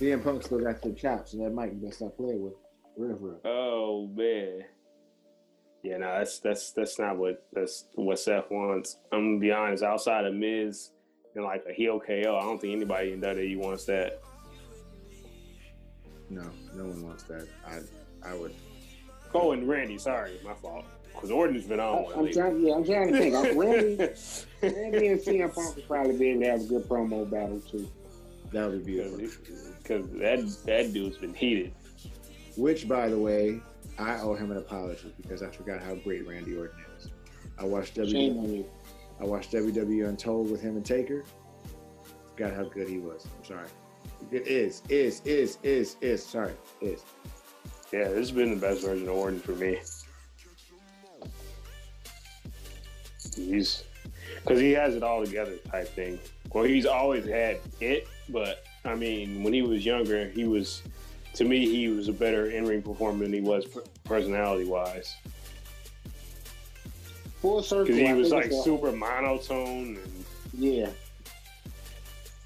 [0.00, 2.54] CM Punk still got the chops and that mic you better play with.
[2.96, 3.40] For real, real.
[3.44, 4.64] Oh man.
[5.82, 8.98] Yeah, no, that's that's that's not what that's what Seth wants.
[9.12, 9.82] I'm gonna be honest.
[9.84, 10.90] Outside of Miz
[11.34, 14.20] and like a heel KO, I don't think anybody in WWE wants that.
[16.28, 16.42] No,
[16.74, 17.46] no one wants that.
[17.66, 17.80] I
[18.28, 18.52] I would
[19.34, 20.84] Oh, and Randy, sorry, my fault.
[21.12, 22.32] Because Orton's been on one I'm lately.
[22.40, 23.34] trying, yeah, I'm trying to think.
[23.34, 23.96] I- Randy,
[24.62, 27.88] Randy and CM Punk would probably be able to have a good promo battle too.
[28.52, 29.44] that would be beautiful.
[29.82, 31.72] Because that that dude's been heated.
[32.56, 33.60] Which by the way,
[33.98, 37.10] I owe him an apology because I forgot how great Randy Orton is.
[37.58, 38.64] I watched WWE.
[39.20, 41.24] I watched WWE Untold with him and Taker.
[42.30, 43.26] Forgot how good he was.
[43.38, 43.68] I'm sorry.
[44.30, 46.24] It is, is, is, is, is.
[46.24, 47.02] Sorry, is.
[47.92, 49.78] Yeah, this has been the best version of Orton for me.
[53.34, 53.84] He's
[54.36, 56.18] because he has it all together type thing.
[56.52, 60.82] Well, he's always had it, but I mean, when he was younger, he was
[61.36, 63.66] to me he was a better in ring performer than he was
[64.04, 65.14] personality wise.
[67.40, 67.84] Full circle.
[67.84, 70.90] Because he was like super monotone and Yeah.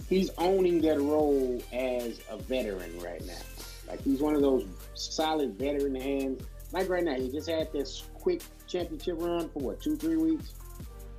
[0.08, 3.38] He's owning that role as a veteran right now.
[3.86, 6.42] Like he's one of those solid veteran hands.
[6.72, 10.54] Like right now, he just had this quick championship run for what two, three weeks,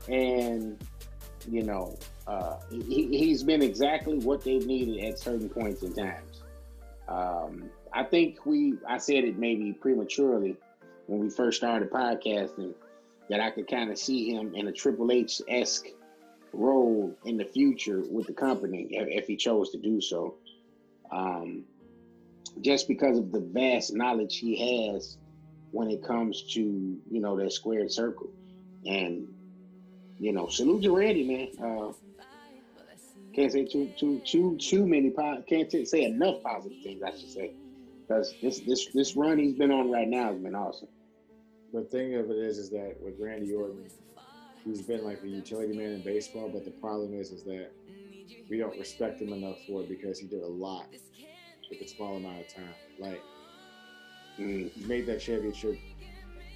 [0.08, 0.78] and
[1.50, 6.31] you know uh, he, he's been exactly what they've needed at certain points in times.
[7.12, 10.56] Um, I think we, I said it maybe prematurely,
[11.08, 12.74] when we first started podcasting
[13.30, 15.88] that I could kind of see him in a Triple H esque
[16.54, 20.36] role in the future with the company if, he chose to do so.
[21.12, 21.64] Um,
[22.62, 25.18] just because of the vast knowledge he has
[25.72, 28.30] when it comes to you know that squared circle,
[28.86, 29.28] and
[30.20, 31.50] you know salute to Randy man.
[31.66, 31.94] Uh,
[33.34, 37.30] can't say too too too too many po- can't say enough positive things I should
[37.30, 37.54] say
[38.12, 40.90] because this this this run he's been on right now has been awesome.
[41.74, 43.86] The thing of it is, is that with Randy Orton,
[44.66, 46.50] he's been like the utility man in baseball.
[46.50, 47.72] But the problem is, is that
[48.50, 50.88] we don't respect him enough for it because he did a lot
[51.70, 52.74] with a small amount of time.
[53.00, 53.24] Like
[54.38, 55.80] mm, he made that championship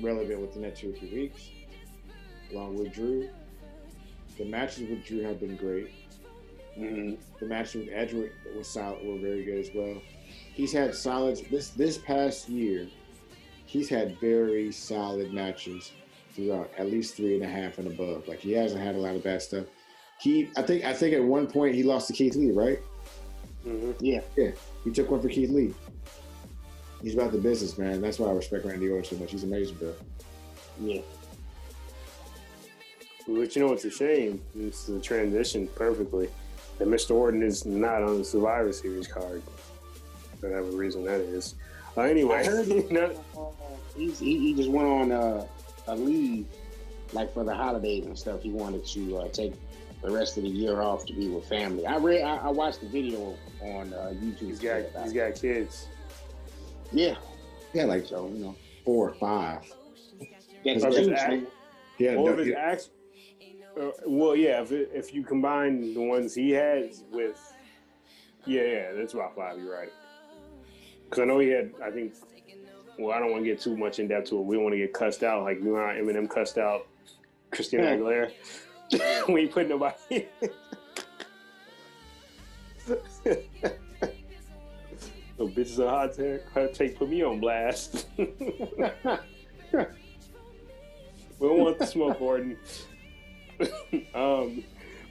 [0.02, 1.50] relevant within that two or three weeks,
[2.52, 3.30] along with Drew.
[4.38, 5.92] The matches with Drew have been great.
[6.78, 7.16] Mm-hmm.
[7.40, 10.02] The matches with Edgewood was solid, were very good as well.
[10.54, 12.88] He's had solid this this past year
[13.66, 15.92] he's had very solid matches
[16.34, 18.28] throughout, at least three and a half and above.
[18.28, 19.66] Like he hasn't had a lot of bad stuff.
[20.20, 22.80] He, I think, I think at one point he lost to Keith Lee, right?
[23.66, 23.92] Mm-hmm.
[24.00, 24.52] Yeah, yeah.
[24.84, 25.74] He took one for Keith Lee.
[27.02, 28.02] He's about the business, man.
[28.02, 29.32] That's why I respect Randy Orton so much.
[29.32, 29.94] He's amazing, bro.
[30.80, 31.02] Yeah.
[33.28, 34.42] But you know what's a shame?
[34.58, 36.30] It's the transition perfectly.
[36.78, 37.12] That Mr.
[37.12, 39.42] Orton is not on the Survivor Series card.
[40.40, 41.56] For whatever reason that is.
[41.96, 42.68] Uh, anyway, I heard
[43.96, 45.48] he's, he, he just went on uh,
[45.88, 46.46] a leave,
[47.14, 48.42] like for the holidays and stuff.
[48.42, 49.54] He wanted to uh, take
[50.02, 51.86] the rest of the year off to be with family.
[51.86, 54.48] I read, I, I watched the video on uh, YouTube.
[54.48, 55.88] He's got, he's got kids.
[56.92, 57.16] Yeah,
[57.74, 59.62] yeah, like so, you know, four or five.
[60.64, 61.44] Yeah, act,
[61.98, 62.90] yeah, no, his act,
[63.80, 64.62] uh, well, yeah.
[64.62, 67.40] If, it, if you combine the ones he has with,
[68.46, 69.58] yeah, yeah, that's about five.
[69.58, 69.92] You're right.
[71.04, 72.14] Because I know he had, I think,
[72.98, 74.44] well, I don't want to get too much in depth to it.
[74.44, 76.88] We don't want to get cussed out like you know how Eminem cussed out
[77.52, 78.32] Christina Aguilera.
[79.30, 80.28] we ain't putting nobody.
[82.86, 83.02] So
[85.40, 88.08] bitches are hot take, hot take put me on blast.
[88.18, 88.28] we
[91.42, 92.58] don't want the smoke, Gordon.
[94.14, 94.64] um,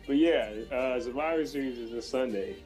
[0.07, 2.57] but yeah, uh, Survivor Series is this Sunday.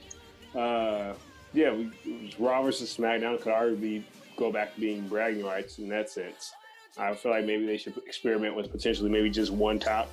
[0.55, 1.15] Uh,
[1.53, 4.03] yeah, we, Raw versus SmackDown could arguably
[4.37, 6.53] go back to being bragging rights in that sense.
[6.99, 10.11] I feel like maybe they should experiment with potentially maybe just one top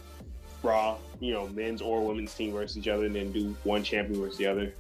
[0.62, 4.20] Raw, you know, men's or women's team versus each other, and then do one champion
[4.20, 4.74] versus the other.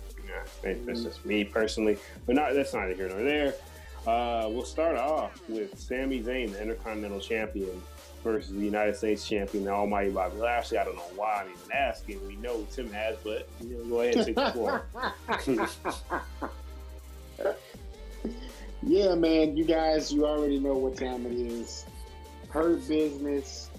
[0.64, 3.54] Yeah, that's just me personally, but not that's neither here nor there.
[4.08, 7.82] Uh, we'll start off with Sami Zayn, the Intercontinental Champion,
[8.26, 10.80] versus the United States Champion, the Almighty Bobby Lashley.
[10.80, 12.28] I don't know why I'm even asking.
[12.28, 14.86] We know Tim has, but you know, go ahead and take the floor.
[18.84, 19.56] yeah, man.
[19.56, 21.86] You guys, you already know what time it is.
[22.50, 23.70] Hurt business.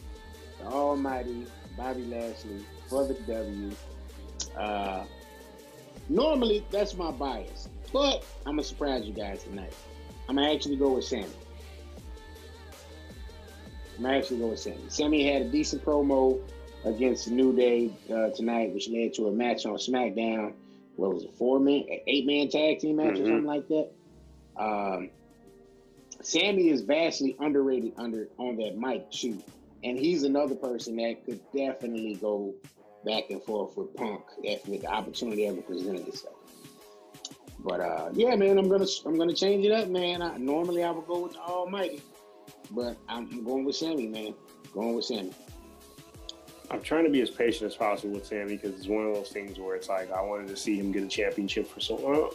[0.60, 3.72] The Almighty Bobby Lashley for the W.
[4.56, 5.04] Uh,
[6.08, 9.74] normally, that's my bias, but I'm gonna surprise you guys tonight.
[10.28, 11.26] I'm gonna actually go with Sami.
[13.98, 14.78] I'm actually going with Sami.
[14.88, 16.40] Sammy had a decent promo
[16.84, 20.52] against New Day uh, tonight, which led to a match on SmackDown.
[20.96, 23.22] What was it, four man, eight man tag team match mm-hmm.
[23.22, 23.90] or something like that?
[24.56, 25.10] Um,
[26.22, 29.42] Sami is vastly underrated under on that mic too,
[29.84, 32.54] and he's another person that could definitely go
[33.04, 36.34] back and forth with Punk if the opportunity ever presented itself.
[37.58, 40.22] But uh, yeah, man, I'm gonna I'm gonna change it up, man.
[40.22, 42.02] I, normally I would go with the Almighty.
[42.70, 44.34] But I'm going with Sammy, man.
[44.72, 45.32] Going with Sammy.
[46.70, 49.28] I'm trying to be as patient as possible with Sammy because it's one of those
[49.28, 52.30] things where it's like I wanted to see him get a championship for so long,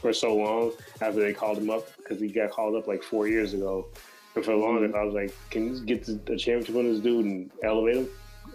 [0.00, 3.26] for so long after they called him up because he got called up like four
[3.26, 3.86] years ago,
[4.34, 4.94] and for a long mm-hmm.
[4.94, 8.08] I was like, can you get the, championship on this dude and elevate him?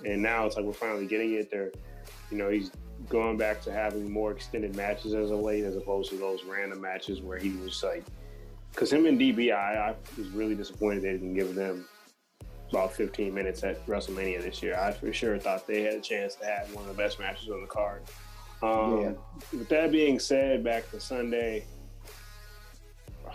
[0.06, 1.50] And now it's like we're finally getting it.
[1.50, 1.72] There,
[2.30, 2.72] you know, he's
[3.10, 6.82] going back to having more extended matches as of late, as opposed to those random
[6.82, 8.04] matches where he was like
[8.76, 11.86] because him and DB, I, I, was really disappointed they didn't give them
[12.72, 14.78] about 15 minutes at WrestleMania this year.
[14.78, 17.50] I for sure thought they had a chance to have one of the best matches
[17.50, 18.02] on the card.
[18.62, 19.12] Um, yeah.
[19.58, 21.66] With that being said, back to Sunday,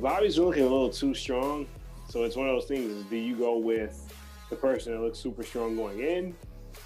[0.00, 1.68] Bobby's looking a little too strong.
[2.08, 4.12] So it's one of those things: do you go with
[4.48, 6.34] the person that looks super strong going in,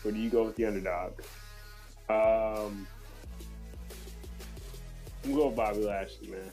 [0.05, 1.13] or do you go with the underdog?
[2.11, 2.87] Um,
[5.25, 6.53] I'm going with Bobby Lashley, man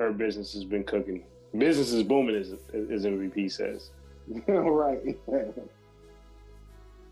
[0.00, 1.22] Hurt business has been cooking.
[1.56, 3.90] Business is booming, as, as MVP says.
[4.48, 4.98] right.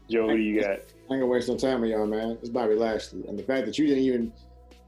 [0.08, 0.70] Joe, who do you got?
[0.70, 2.38] I ain't gonna waste no time with y'all, man.
[2.40, 4.32] It's Bobby Lashley, and the fact that you didn't even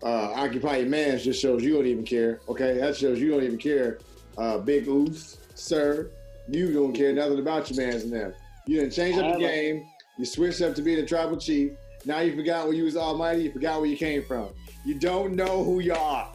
[0.03, 2.41] uh, occupy your man's just shows you don't even care.
[2.49, 3.99] Okay, that shows you don't even care.
[4.39, 6.11] Uh, Big Oos, sir,
[6.49, 8.33] you don't care nothing about your man's and them.
[8.67, 9.87] You didn't change up the game.
[10.19, 11.73] You switched up to being a tribal chief.
[12.07, 13.43] Now you forgot when you was almighty.
[13.43, 14.49] You forgot where you came from.
[14.87, 16.33] You don't know who you are.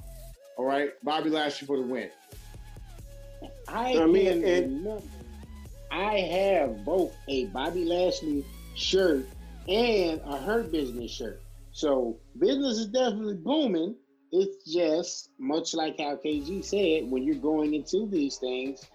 [0.57, 2.09] All right, Bobby Lashley for the win.
[3.67, 5.01] I, I mean, and
[5.91, 8.45] I have both a Bobby Lashley
[8.75, 9.27] shirt
[9.67, 11.41] and a Hurt Business shirt.
[11.71, 13.95] So business is definitely booming.
[14.31, 18.85] It's just much like how KG said, when you're going into these things,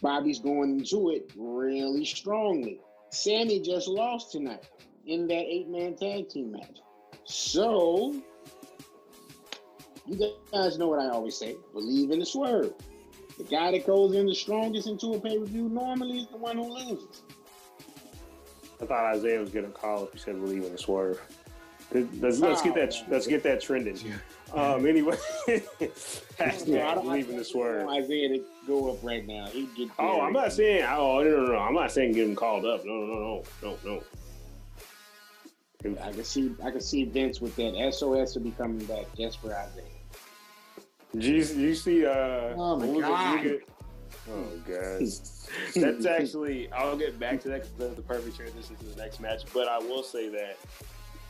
[0.00, 2.80] Bobby's going into it really strongly.
[3.10, 4.64] Sammy just lost tonight
[5.06, 6.78] in that eight man tag team match.
[7.24, 8.22] So,
[10.06, 12.72] you guys know what I always say believe in the swerve.
[13.38, 16.36] The guy that goes in the strongest into a pay per view normally is the
[16.36, 17.22] one who loses.
[18.80, 21.20] I thought Isaiah was going to call if you said believe in the swerve.
[21.92, 23.98] Let's, let's get that let's get that trending.
[24.54, 25.16] Um, anyway,
[26.38, 27.88] hashtag believe in the swerve.
[27.88, 29.46] Isaiah to go up right now.
[29.46, 29.90] He get.
[29.98, 30.84] Oh, I'm not saying.
[30.88, 31.58] Oh, no, no, no.
[31.58, 32.84] I'm not saying get him called up.
[32.84, 34.02] No, no, no, no,
[35.84, 35.98] no.
[36.02, 36.54] I can see.
[36.64, 37.92] I can see Vince with that.
[37.92, 39.84] SOS will be coming back just for Isaiah.
[41.12, 42.06] Did you, did you see?
[42.06, 43.58] Uh, oh my god.
[44.30, 45.00] Oh god,
[45.74, 46.70] that's actually.
[46.70, 49.42] I'll get back to that because that's the perfect transition to the next match.
[49.52, 50.58] But I will say that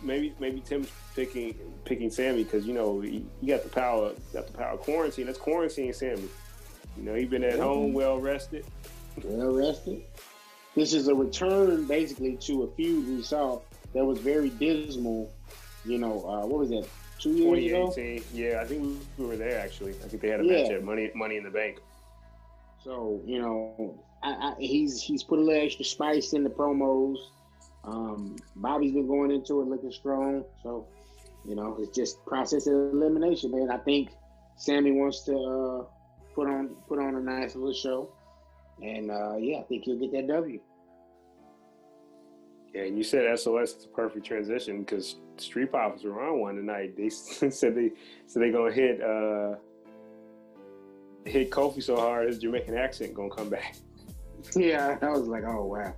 [0.03, 1.55] maybe maybe Tim's picking
[1.85, 5.27] picking Sammy because you know he, he, got the power got the power quarantine.
[5.27, 6.29] That's quarantine Sammy.
[6.97, 8.67] You know he's been at home, well rested.
[9.25, 10.03] Well rested.
[10.75, 13.61] This is a return basically to a feud we saw
[13.95, 15.33] that was very dismal.
[15.85, 16.87] You know uh, what was that?
[17.23, 18.17] Two years 2018.
[18.17, 18.25] Ago?
[18.35, 19.93] Yeah, I think we were there actually.
[20.05, 20.63] I think they had a yeah.
[20.63, 21.79] match at Money Money in the Bank.
[22.83, 27.19] So you know, I, I, he's he's put a little extra spice in the promos.
[27.85, 30.45] Um, Bobby's been going into it looking strong.
[30.63, 30.87] So,
[31.45, 33.71] you know, it's just process of elimination, man.
[33.71, 34.11] I think
[34.57, 35.85] Sammy wants to uh,
[36.35, 38.13] put on put on a nice little show,
[38.81, 40.61] and uh, yeah, I think he'll get that W.
[42.75, 46.57] Yeah, and you said SOS is a perfect transition because Street Profits were on one
[46.57, 46.97] tonight.
[46.97, 47.93] They said they
[48.27, 49.57] said they gonna hit uh,
[51.25, 53.77] hit Kofi so hard his Jamaican accent gonna come back.
[54.57, 55.95] Yeah, I was like, oh wow.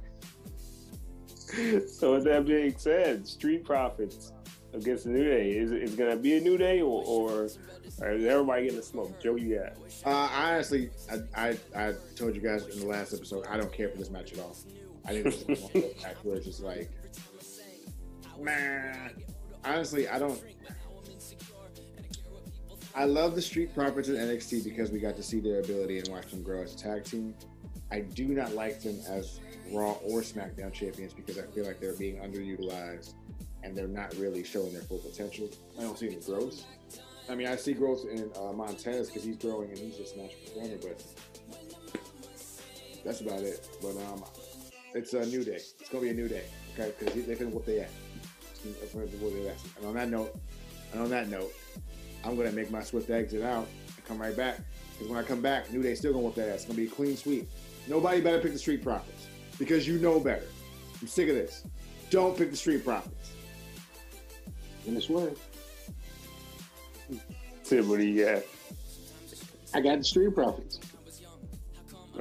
[1.86, 4.32] so with that being said, Street Profits
[4.74, 7.44] against the New Day is it going to be a New Day or, or, or
[7.44, 7.58] is
[8.00, 9.20] everybody getting the smoke?
[9.20, 9.72] Joe, you got?
[10.04, 10.90] Uh, honestly,
[11.36, 14.10] I, I, I told you guys in the last episode I don't care for this
[14.10, 14.56] match at all.
[15.06, 16.90] I didn't match where it's just like,
[18.40, 19.12] man.
[19.64, 20.42] Honestly, I don't.
[22.94, 26.08] I love the Street Profits in NXT because we got to see their ability and
[26.08, 27.34] watch them grow as a tag team.
[27.90, 29.40] I do not like them as
[29.72, 33.14] Raw or SmackDown champions because I feel like they're being underutilized
[33.64, 35.48] and they're not really showing their full potential.
[35.78, 36.64] I don't see any growth.
[37.28, 40.18] I mean, I see growth in uh, Montez because he's growing and he's just a
[40.18, 41.02] smash performer, but
[43.04, 43.66] that's about it.
[43.80, 44.24] But um,
[44.94, 45.56] it's a new day.
[45.56, 46.44] It's gonna be a new day?
[46.76, 49.64] Because they can whoop their ass.
[49.76, 50.38] And on that note,
[50.92, 51.52] and on that note,
[52.24, 53.66] I'm gonna make my swift exit out
[53.96, 54.60] and come right back.
[54.92, 56.54] Because when I come back, New Day still gonna whoop that ass.
[56.56, 57.48] It's gonna be a clean sweep.
[57.86, 59.26] Nobody better pick the Street Profits
[59.58, 60.46] because you know better.
[61.00, 61.64] I'm sick of this.
[62.10, 63.32] Don't pick the Street Profits.
[64.86, 65.32] In this way.
[67.64, 68.42] Tim, what do you got?
[69.74, 70.80] I got the Street Profits.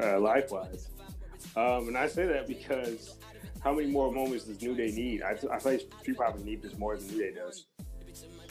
[0.01, 0.88] Uh, likewise.
[1.56, 3.16] Um, and I say that because
[3.64, 5.24] how many more moments does New Day need?
[5.24, 7.66] I, I feel like Street Profits need this more than New Day does.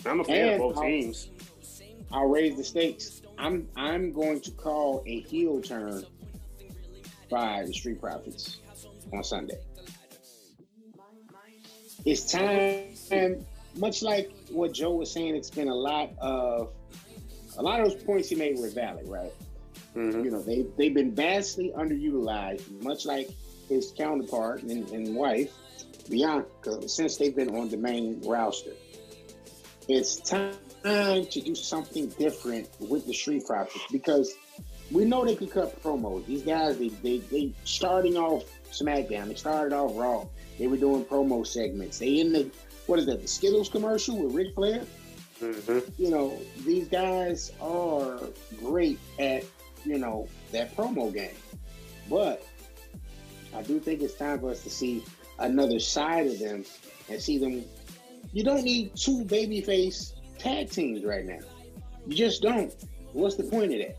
[0.07, 1.29] I'm a fan and of both I'll, teams.
[2.11, 3.23] I'll raise the stakes.
[3.39, 6.05] I'm I'm going to call a heel turn
[7.31, 8.59] by the Street Profits
[9.13, 9.59] on Sunday.
[12.05, 13.45] It's time,
[13.77, 16.73] much like what Joe was saying, it's been a lot of
[17.59, 19.33] a lot of those points he made were valid, right?
[19.95, 20.25] Mm-hmm.
[20.25, 23.31] You know, they they've been vastly underutilized, much like
[23.73, 25.53] his counterpart and, and wife,
[26.11, 28.73] Bianca, since they've been on the main roster.
[29.89, 30.55] It's time
[30.85, 34.35] to do something different with the Street Profits because
[34.91, 36.27] we know they could cut promos.
[36.27, 39.29] These guys, they they they starting off SmackDown.
[39.29, 40.27] They started off Raw.
[40.59, 41.99] They were doing promo segments.
[41.99, 42.51] They in the
[42.87, 43.23] what is that?
[43.23, 44.83] The Skittles commercial with Ric Flair.
[45.41, 46.03] Mm-hmm.
[46.03, 48.21] You know, these guys are
[48.61, 49.45] great at
[49.85, 51.35] you know that promo game,
[52.09, 52.47] but
[53.55, 55.05] I do think it's time for us to see
[55.39, 56.65] another side of them
[57.09, 57.65] and see them.
[58.33, 61.41] You don't need two babyface tag teams right now.
[62.07, 62.75] You just don't.
[63.13, 63.97] What's the point of that?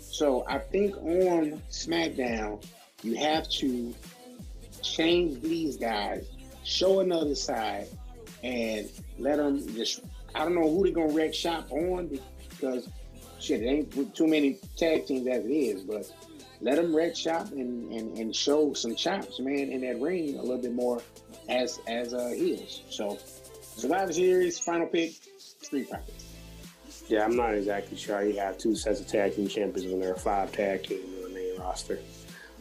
[0.00, 2.64] So I think on SmackDown,
[3.02, 3.94] you have to
[4.82, 6.28] change these guys,
[6.64, 7.88] show another side,
[8.42, 10.00] and let them just.
[10.34, 12.18] I don't know who they're gonna wreck shop on
[12.50, 12.88] because
[13.40, 16.10] shit, it ain't too many tag teams as it is, but
[16.60, 20.42] let them red shop and, and, and show some chops, man, in that ring a
[20.42, 21.00] little bit more
[21.48, 22.82] as as uh, heels.
[22.90, 23.18] So
[23.62, 26.24] Survivor Series final pick, Street Profits.
[27.08, 30.12] Yeah, I'm not exactly sure you have two sets of tag team champions when there
[30.12, 32.00] are five tag teams in the main roster.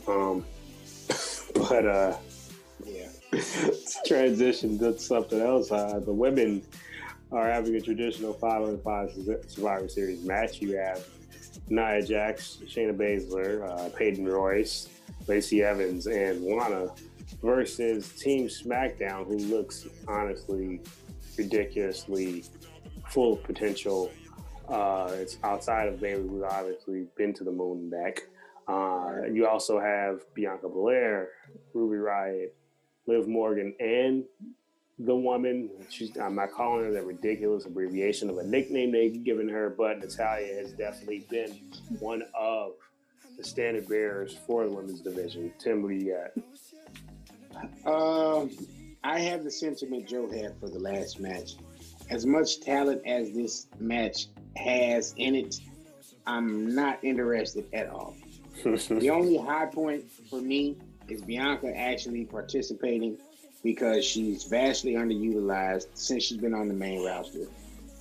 [0.08, 0.46] Um,
[1.54, 2.18] but uh,
[2.86, 3.10] yeah,
[4.06, 5.72] transition to something else.
[5.72, 6.62] Uh, the women
[7.32, 9.12] are having a traditional five on five
[9.48, 10.62] Survivor Series match.
[10.62, 11.06] You have
[11.70, 14.90] Nia Jax, Shayna Baszler, uh, Peyton Royce,
[15.28, 16.88] Lacey Evans, and Lana
[17.42, 20.80] versus Team SmackDown, who looks honestly
[21.38, 22.44] ridiculously
[23.10, 24.12] full of potential.
[24.68, 28.24] Uh, it's outside of Bayley, who's obviously been to the moon and back.
[28.68, 31.30] Uh, you also have Bianca Belair,
[31.74, 32.50] Ruby Riott,
[33.06, 34.26] Liv Morgan, and
[35.00, 35.70] the woman.
[35.90, 40.00] She's I'm not calling her that ridiculous abbreviation of a nickname they've given her, but
[40.00, 41.60] Natalya has definitely been
[42.00, 42.74] one of
[43.38, 45.54] the standard bearers for the women's division.
[45.60, 46.16] Tim, what do you
[47.86, 47.92] got?
[47.92, 48.52] Um,
[49.04, 51.56] I have the sentiment Joe had for the last match.
[52.10, 55.60] As much talent as this match has in it,
[56.26, 58.16] I'm not interested at all.
[58.64, 60.78] the only high point for me
[61.08, 63.18] is Bianca actually participating
[63.68, 67.48] because she's vastly underutilized since she's been on the main roster.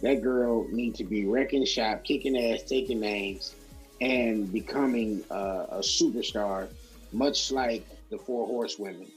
[0.01, 3.57] That girl needs to be wrecking shop, kicking ass, taking names,
[4.01, 6.69] and becoming uh, a superstar,
[7.13, 9.11] much like the Four Horsewomen.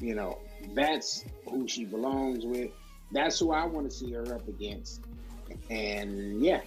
[0.00, 0.38] You know,
[0.74, 2.70] that's who she belongs with.
[3.10, 5.02] That's who I want to see her up against.
[5.68, 6.62] And yeah.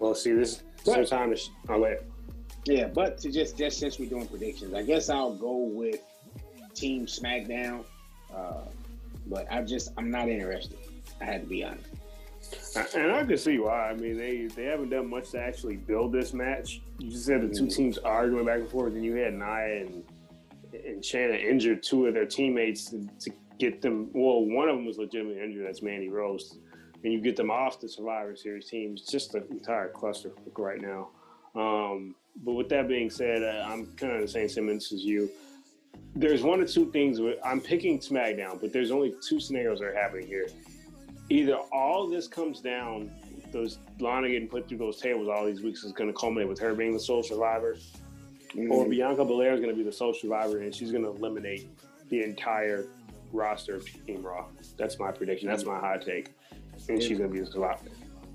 [0.00, 1.36] Well, see, this is time to.
[1.36, 2.02] Sh- I'll let.
[2.64, 6.00] Yeah, but to just just since we're doing predictions, I guess I'll go with
[6.80, 7.84] Team SmackDown.
[8.34, 8.62] Uh,
[9.26, 10.78] but I just I'm not interested.
[11.20, 11.86] I had to be honest.
[12.96, 13.90] And I can see why.
[13.90, 16.80] I mean, they they haven't done much to actually build this match.
[16.98, 17.68] You just had the 2 mm-hmm.
[17.68, 20.04] teams arguing back and forth, and you had Nia and
[20.72, 24.10] and Shayna injured two of their teammates to, to get them.
[24.12, 25.66] Well, one of them was legitimately injured.
[25.66, 26.58] That's Mandy Rose.
[27.02, 29.02] And you get them off the Survivor Series teams.
[29.02, 31.08] Just the entire cluster right now.
[31.54, 32.14] Um,
[32.44, 35.30] but with that being said, uh, I'm kind of the same sentiments as you
[36.14, 39.86] there's one or two things where I'm picking SmackDown, but there's only two scenarios that
[39.86, 40.48] are happening here.
[41.28, 43.10] Either all this comes down,
[43.52, 46.58] those Lana getting put through those tables all these weeks is going to culminate with
[46.58, 47.76] her being the sole survivor,
[48.54, 48.72] mm-hmm.
[48.72, 51.68] or Bianca Belair is going to be the sole survivor and she's going to eliminate
[52.08, 52.86] the entire
[53.32, 54.46] roster of Team Raw.
[54.76, 55.48] That's my prediction.
[55.48, 56.32] That's my hot take,
[56.88, 57.86] and if, she's going to be the survivor.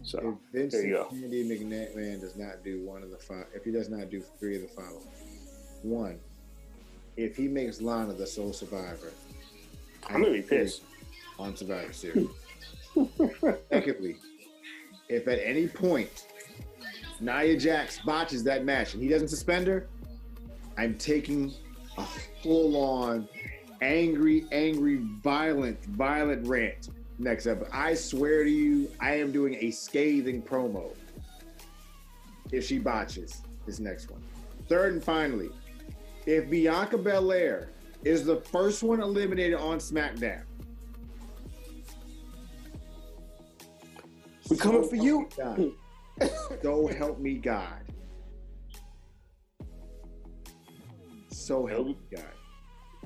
[0.04, 1.08] So there you go.
[1.12, 3.48] Andy McMahon does not do one of the five.
[3.54, 5.08] If he does not do three of the following,
[5.82, 6.20] one
[7.18, 9.12] if he makes Lana the sole survivor,
[10.08, 10.84] I'm gonna be pissed
[11.40, 12.30] on Survivor Series.
[13.70, 14.18] Secondly,
[15.10, 16.28] if at any point
[17.20, 19.88] Nia Jax botches that match and he doesn't suspend her,
[20.78, 21.54] I'm taking
[21.98, 22.06] a
[22.44, 23.28] full-on
[23.82, 27.70] angry, angry, violent, violent rant next episode.
[27.72, 30.94] I swear to you, I am doing a scathing promo
[32.52, 34.22] if she botches this next one.
[34.68, 35.50] Third and finally,
[36.26, 37.70] if Bianca Belair
[38.04, 40.44] is the first one eliminated on SmackDown,
[44.50, 45.28] we coming for you.
[46.62, 47.82] so help me God.
[51.30, 52.26] So help me God.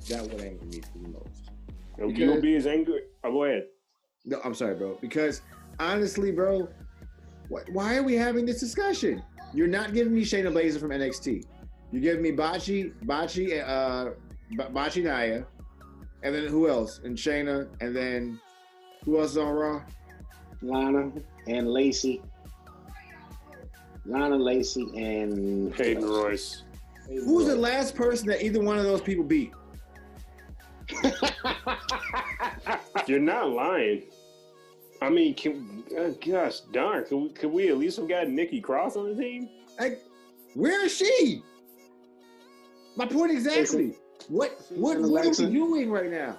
[0.10, 1.50] That would anger me the most.
[1.98, 3.02] Because, you gonna be as angry.
[3.24, 3.66] Oh, go ahead.
[4.26, 4.98] No, I'm sorry, bro.
[5.02, 5.42] Because
[5.80, 6.70] honestly, bro,
[7.50, 9.24] why are we having this discussion?
[9.54, 11.44] You're not giving me Shayna Baszler from NXT.
[11.92, 14.12] You give me Bachi, Bachi, uh,
[14.72, 15.44] Bachi Naya,
[16.24, 17.00] and then who else?
[17.04, 18.40] And Shayna, and then
[19.04, 19.82] who else is on Raw?
[20.62, 21.12] Lana
[21.48, 22.22] and Lacey.
[24.06, 26.64] Lana, Lacey, and Peyton Royce.
[27.08, 29.52] Who's the last person that either one of those people beat?
[33.08, 34.04] You're not lying.
[35.02, 38.60] I mean, can, uh, gosh darn, could we, could we at least have got Nikki
[38.60, 39.50] Cross on the team?
[39.80, 40.04] Like,
[40.56, 41.42] where is she?
[43.00, 43.96] My point exactly.
[44.28, 46.36] What what what are we doing right now?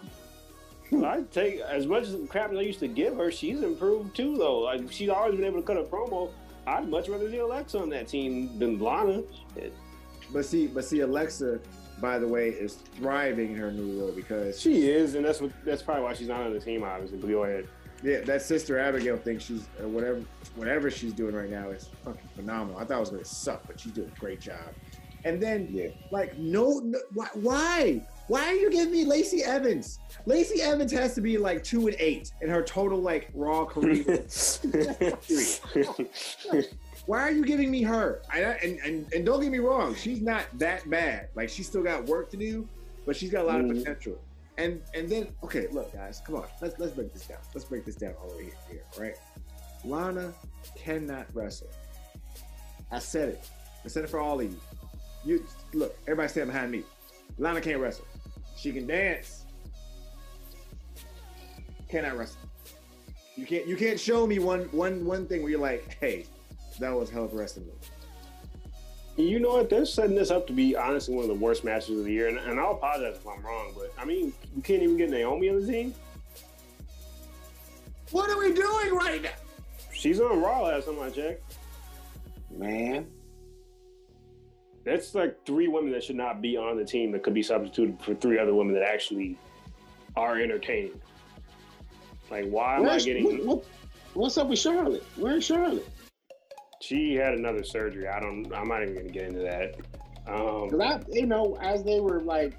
[1.07, 3.33] I take as much as crap as I used to give her.
[3.33, 4.59] She's improved too, though.
[4.59, 6.31] Like she's always been able to cut a promo.
[6.67, 9.23] I'd much rather see Alexa on that team than Lana.
[10.35, 11.61] But see, but see, Alexa,
[11.99, 15.53] by the way, is thriving in her new role because she is, and that's what
[15.65, 16.85] that's probably why she's not on the team.
[16.85, 17.69] Obviously, but go ahead.
[18.03, 20.23] Yeah, that sister Abigail thinks she's or whatever
[20.57, 22.79] whatever she's doing right now is fucking phenomenal.
[22.79, 24.75] I thought it was gonna suck, but she's doing a great job.
[25.25, 25.89] And then, yeah.
[26.11, 26.99] like, no, no
[27.35, 29.99] why, Why are you giving me Lacey Evans?
[30.27, 34.05] Lacey Evans has to be like two and eight in her total like raw career.
[37.07, 38.23] Why are you giving me her?
[38.33, 41.29] I, and, and and don't get me wrong, she's not that bad.
[41.35, 42.68] Like she's still got work to do,
[43.07, 43.71] but she's got a lot Mhm.
[43.71, 44.18] of potential.
[44.59, 47.39] And and then okay, look guys, come on, let's let's break this down.
[47.55, 49.16] Let's break this down all the way here, here right?
[49.85, 50.33] Lana
[50.77, 51.71] cannot wrestle.
[52.93, 53.49] I said it.
[53.85, 54.61] I said it for all of you.
[55.25, 56.83] You look, everybody stand behind me.
[57.39, 58.07] Lana can't wrestle.
[58.57, 59.45] She can dance.
[61.89, 62.41] Cannot wrestle.
[63.37, 66.27] You can't you can't show me one one one thing where you're like, hey,
[66.79, 67.91] that was hell of a wrestling move.
[69.16, 69.68] You know what?
[69.68, 72.29] They're setting this up to be honestly one of the worst matches of the year,
[72.29, 75.51] and, and I'll apologize if I'm wrong, but I mean, you can't even get Naomi
[75.51, 75.95] on the team.
[78.12, 79.31] What are we doing right now?
[79.93, 81.57] She's on Raw last time I checked.
[82.51, 83.07] Man,
[84.85, 88.01] That's like three women that should not be on the team that could be substituted
[88.03, 89.39] for three other women that actually
[90.16, 91.01] are entertaining.
[92.31, 93.24] Like, why am I getting?
[93.24, 93.64] what- what-
[94.14, 95.05] what's up with Charlotte?
[95.16, 95.87] Where's Charlotte?
[96.81, 98.09] She had another surgery.
[98.09, 98.51] I don't.
[98.55, 99.74] I'm not even going to get into that.
[100.26, 102.55] Um, I, you know, as they were like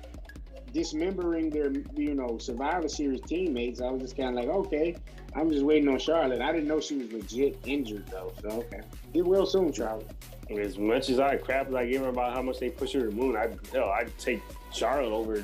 [0.73, 4.95] dismembering their, you know, Survivor Series teammates, I was just kind of like, okay,
[5.35, 6.41] I'm just waiting on Charlotte.
[6.41, 8.31] I didn't know she was legit injured though.
[8.41, 8.81] So okay,
[9.13, 10.09] get well soon, Charlotte.
[10.59, 13.01] As much as I crap as I give her about how much they push her
[13.01, 14.41] to the moon, I hell, I'd take
[14.71, 15.43] Charlotte over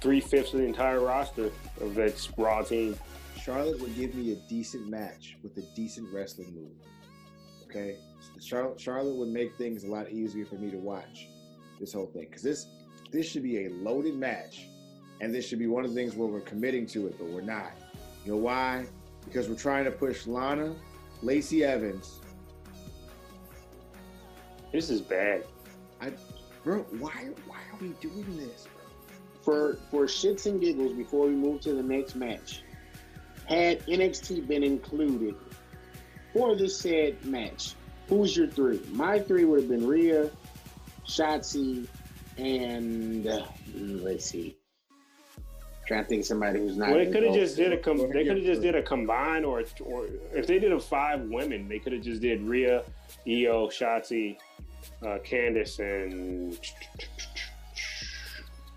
[0.00, 1.50] three fifths of the entire roster
[1.80, 2.96] of that Raw team.
[3.40, 6.72] Charlotte would give me a decent match with a decent wrestling move.
[7.64, 7.96] Okay,
[8.40, 11.28] Charlotte Charlotte would make things a lot easier for me to watch
[11.78, 12.66] this whole thing because this
[13.10, 14.66] this should be a loaded match,
[15.20, 17.40] and this should be one of the things where we're committing to it, but we're
[17.40, 17.72] not.
[18.24, 18.86] You know why?
[19.24, 20.74] Because we're trying to push Lana,
[21.22, 22.20] Lacey Evans,
[24.72, 25.44] This is bad.
[26.64, 26.80] bro.
[26.98, 28.82] Why why are we doing this, bro?
[29.42, 32.62] For for shits and giggles, before we move to the next match,
[33.48, 35.34] had NXT been included
[36.32, 37.74] for this said match,
[38.08, 38.80] who's your three?
[38.92, 40.30] My three would have been Rhea,
[41.06, 41.86] Shotzi,
[42.38, 44.56] and uh, let's see.
[45.86, 46.90] Trying to think of somebody who's not.
[46.90, 49.44] Well, they could have just did a com- they could have just did a combine
[49.44, 52.84] or or if they did a five women, they could have just did Rhea,
[53.26, 54.36] Io, Shotzi,
[55.02, 56.58] uh, Candice, and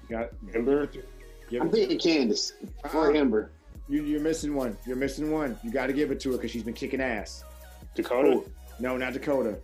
[0.09, 0.89] got Ember.
[1.59, 2.53] I'm it, thinking Candice
[2.93, 3.51] or Ember.
[3.87, 4.77] you, you're missing one.
[4.85, 5.57] You're missing one.
[5.63, 7.43] You got to give it to her because she's been kicking ass.
[7.95, 8.41] Dakota,
[8.79, 9.57] No, not Dakota.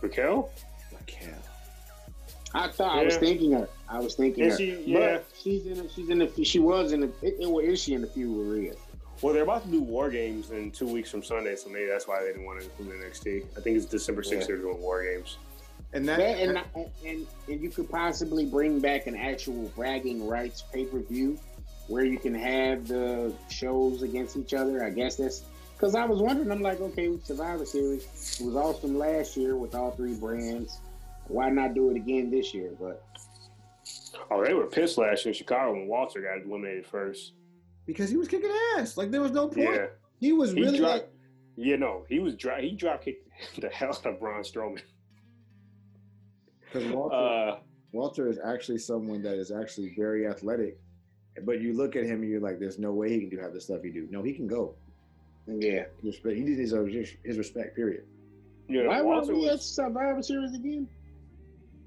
[0.00, 0.50] Raquel.
[0.92, 1.34] Raquel.
[2.54, 3.68] I thought I was thinking her.
[3.88, 4.58] I was thinking Is her.
[4.58, 4.82] she?
[4.86, 4.98] Yeah.
[5.18, 5.80] But she's in.
[5.80, 6.22] A, she's in.
[6.22, 7.02] A, she was in.
[7.02, 8.74] A, it, it, well, is she in the feud with Rhea?
[9.22, 12.06] Well, they're about to do War Games in two weeks from Sunday, so maybe that's
[12.06, 13.44] why they didn't want to include NXT.
[13.56, 14.46] I think it's December 6th Yeah.
[14.46, 15.38] they're doing War Games.
[15.92, 16.58] And that, That, and,
[17.06, 21.38] and and you could possibly bring back an actual bragging rights pay per view
[21.86, 24.84] where you can have the shows against each other.
[24.84, 25.44] I guess that's
[25.76, 26.50] because I was wondering.
[26.50, 30.78] I'm like, okay, Survivor Series it was awesome last year with all three brands.
[31.28, 32.70] Why not do it again this year?
[32.80, 33.04] But
[34.30, 37.34] Oh, they were pissed last year in Chicago when Walter got eliminated first.
[37.86, 38.96] Because he was kicking ass.
[38.96, 39.74] Like there was no point.
[39.74, 39.86] Yeah.
[40.20, 41.10] He was He really dropped, like
[41.56, 42.60] yeah, no, he was dry.
[42.60, 43.28] He drop kicked
[43.60, 44.82] the hell out of Braun Strowman.
[46.72, 47.56] because Walter, Uh,
[47.92, 50.78] Walter is actually someone that is actually very athletic.
[51.44, 53.52] But you look at him and you're like, there's no way he can do half
[53.52, 54.06] the stuff he do.
[54.10, 54.74] No, he can go.
[55.48, 56.36] yeah, Respect.
[56.36, 57.74] He deserves his, his respect.
[57.74, 58.04] Period.
[58.68, 60.88] you know, why weren't Walter we at was Survivor Series again?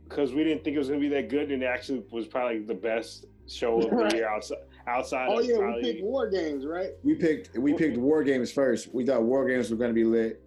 [0.09, 2.27] because we didn't think it was going to be that good, and it actually was
[2.27, 4.57] probably the best show of the year outside.
[4.87, 6.91] Outside Oh of yeah, probably, we picked War Games, right?
[7.03, 8.93] We picked we picked War Games first.
[8.93, 10.41] We thought War Games were going to be lit.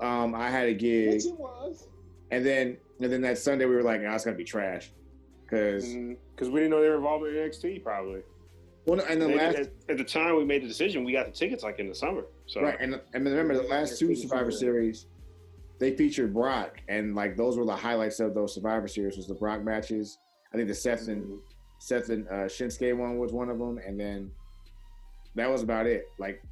[0.00, 1.88] Um, I had a gig, Which it was.
[2.30, 4.90] and then and then that Sunday we were like, nah, it's going to be trash.
[5.44, 5.84] Because
[6.34, 7.82] because we didn't know they were involved in NXT.
[7.84, 8.20] Probably.
[8.86, 11.26] well, and the They- last at, at the time we made the decision, we got
[11.26, 12.26] the tickets like in the summer.
[12.46, 15.06] So Right, and and remember the last two Survivor Series,
[15.78, 19.34] they featured Brock, and like those were the highlights of those Survivor Series was the
[19.34, 20.18] Brock matches.
[20.52, 21.38] I think the Seth and
[21.78, 24.30] Seth and uh, Shinsuke one was one of them, and then
[25.34, 26.06] that was about it.
[26.18, 26.42] Like,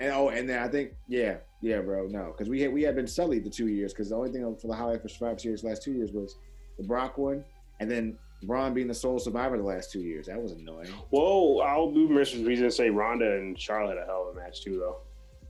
[0.00, 2.94] and oh, and then I think yeah, yeah, bro, no, because we had we had
[2.96, 5.64] been sullied the two years because the only thing for the highlight for Survivor Series
[5.64, 6.36] last two years was
[6.78, 7.44] the Brock one,
[7.80, 10.26] and then Braun being the sole survivor the last two years.
[10.26, 10.88] That was annoying.
[11.10, 14.40] Whoa, I'll be remiss we didn't say Ronda and Charlotte had a hell of a
[14.40, 14.98] match too, though.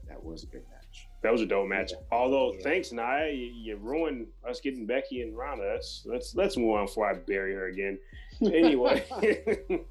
[0.07, 1.07] That was a good match.
[1.21, 1.91] That was a dope match.
[1.91, 1.99] Yeah.
[2.11, 2.61] Although, Yeah.
[2.63, 5.65] thanks, Nia, you, you ruined us getting Becky and Ronda.
[5.71, 7.99] Let's let's let's move on before I bury her again.
[8.41, 9.03] Anyway,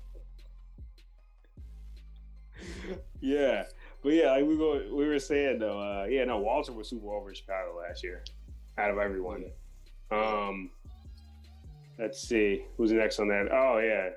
[3.21, 3.65] yeah,
[4.03, 7.11] but yeah, like we go, we were saying though, uh, yeah, no, Walter was super
[7.11, 8.25] over in Chicago last year,
[8.79, 9.45] out of everyone.
[10.11, 10.71] Um,
[11.99, 13.49] Let's see who's next on that.
[13.53, 14.11] Oh yeah,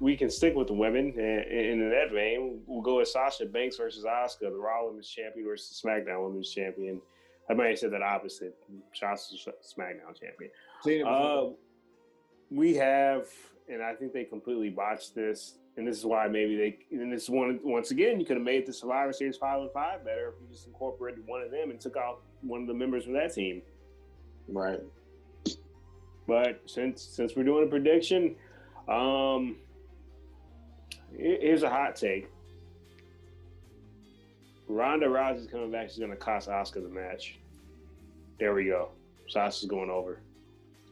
[0.00, 3.76] we can stick with the women, and in that vein, we'll go with Sasha Banks
[3.76, 7.00] versus Asuka, the Raw Women's Champion versus the SmackDown Women's Champion.
[7.48, 8.56] I might have said that opposite.
[8.92, 10.50] Sasha SmackDown Champion.
[11.06, 11.50] Uh,
[12.50, 13.26] we have,
[13.68, 15.54] and I think they completely botched this.
[15.76, 16.78] And this is why maybe they.
[16.96, 20.04] And this one once again, you could have made the Survivor Series five and five
[20.04, 23.04] better if you just incorporated one of them and took out one of the members
[23.04, 23.60] from that team.
[24.48, 24.80] Right.
[26.26, 28.36] But since since we're doing a prediction,
[28.88, 29.56] um,
[31.14, 32.30] here's a hot take.
[34.68, 35.90] Ronda Rousey's coming back.
[35.90, 37.38] She's going to cost Asuka the match.
[38.38, 38.90] There we go.
[39.28, 40.20] Sasha's going over.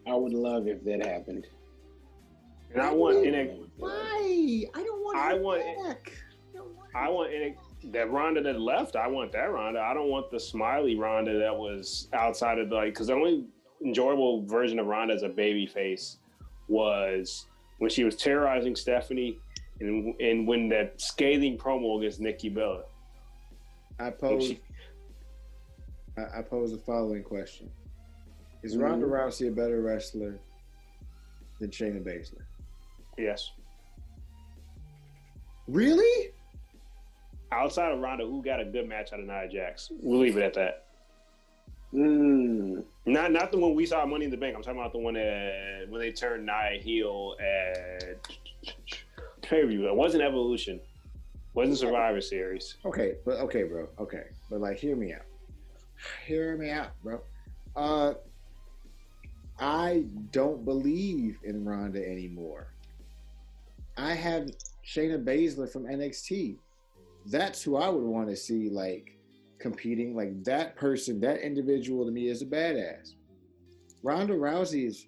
[0.07, 1.47] I would love if that happened.
[2.73, 4.65] And I want in Why?
[4.75, 5.19] I don't want.
[5.19, 5.63] I want.
[5.87, 6.13] Back.
[6.95, 7.57] I want in
[7.93, 8.97] that Ronda that left.
[8.97, 9.81] I want that Ronda.
[9.81, 12.95] I don't want the smiley Ronda that was outside of the like.
[12.95, 13.47] Because the only
[13.85, 16.19] enjoyable version of Ronda as a baby face
[16.69, 17.47] was
[17.79, 19.39] when she was terrorizing Stephanie
[19.81, 22.83] and, and when that scathing promo against Nikki Bella.
[23.99, 24.47] I pose.
[24.47, 24.61] She,
[26.17, 27.71] I, I pose the following question:
[28.65, 29.15] Is Ronda mm-hmm.
[29.15, 30.39] Rousey a better wrestler
[31.61, 32.43] than Shayna Baszler?
[33.19, 33.51] Yes.
[35.69, 36.31] Really?
[37.53, 39.93] Outside of Ronda, who got a good match out of Nia Jax?
[40.01, 40.87] We'll leave it at that.
[41.93, 42.85] Mm.
[43.05, 44.57] Not not the one we saw Money in the Bank.
[44.57, 48.27] I'm talking about the one that when they turned Nia heel at
[49.43, 49.87] pay per view.
[49.87, 50.77] It wasn't Evolution.
[50.77, 50.83] It
[51.53, 52.77] Wasn't Survivor Series.
[52.85, 53.89] Okay, but okay, bro.
[54.01, 55.27] Okay, but like, hear me out.
[56.27, 57.21] Hear me out, bro.
[57.77, 58.15] Uh,
[59.59, 62.69] I don't believe in Ronda anymore.
[63.97, 64.51] I have
[64.85, 66.57] Shayna Baszler from NXT.
[67.27, 69.17] That's who I would want to see like
[69.59, 70.17] competing.
[70.17, 73.15] Like that person, that individual to me is a badass.
[74.03, 75.07] Ronda Rousey is.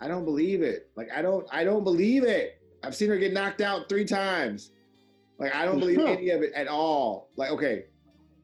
[0.00, 0.90] I don't believe it.
[0.96, 1.46] Like I don't.
[1.52, 2.60] I don't believe it.
[2.82, 4.70] I've seen her get knocked out three times.
[5.38, 7.28] Like I don't believe any of it at all.
[7.36, 7.86] Like okay,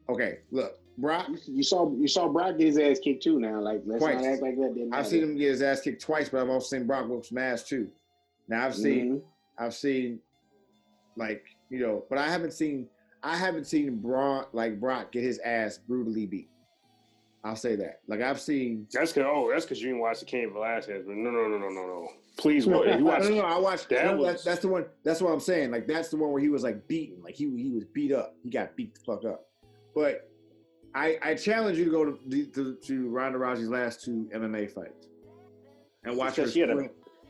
[0.08, 1.28] okay, look, Brock.
[1.46, 3.38] You saw you saw Brock get his ass kicked too.
[3.40, 4.16] Now, like let's twice.
[4.16, 4.90] not act like that.
[4.92, 7.38] I've seen him get his ass kicked twice, but I've also seen Brock whoop some
[7.38, 7.88] ass too.
[8.48, 9.64] Now I've seen, mm-hmm.
[9.64, 10.20] I've seen,
[11.16, 12.88] like you know, but I haven't seen,
[13.22, 16.50] I haven't seen Brock like Brock get his ass brutally beat.
[17.42, 18.00] I'll say that.
[18.06, 18.86] Like I've seen.
[18.92, 21.04] That's cause oh, that's because you didn't watch the Cain Velasquez.
[21.06, 22.08] But no, no, no, no, no, no.
[22.36, 22.86] Please, you watch.
[22.86, 23.88] no, no, no, I watched.
[23.88, 24.84] That no, was, that's, that's the one.
[25.04, 25.70] That's what I'm saying.
[25.70, 27.22] Like that's the one where he was like beaten.
[27.22, 28.34] Like he he was beat up.
[28.42, 29.46] He got beat the fuck up.
[29.94, 30.29] But
[30.94, 35.08] I I challenge you to go to to, to Ronda Rousey's last two MMA fights
[36.04, 36.48] and watch her.
[36.48, 36.78] She had a,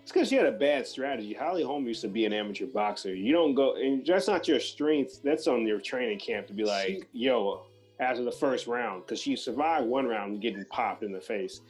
[0.03, 1.35] it's because she had a bad strategy.
[1.35, 3.15] Holly Holm used to be an amateur boxer.
[3.15, 5.21] You don't go, and that's not your strength.
[5.23, 7.67] That's on your training camp to be like, she, yo,
[8.01, 11.61] after the first round because she survived one round getting popped in the face.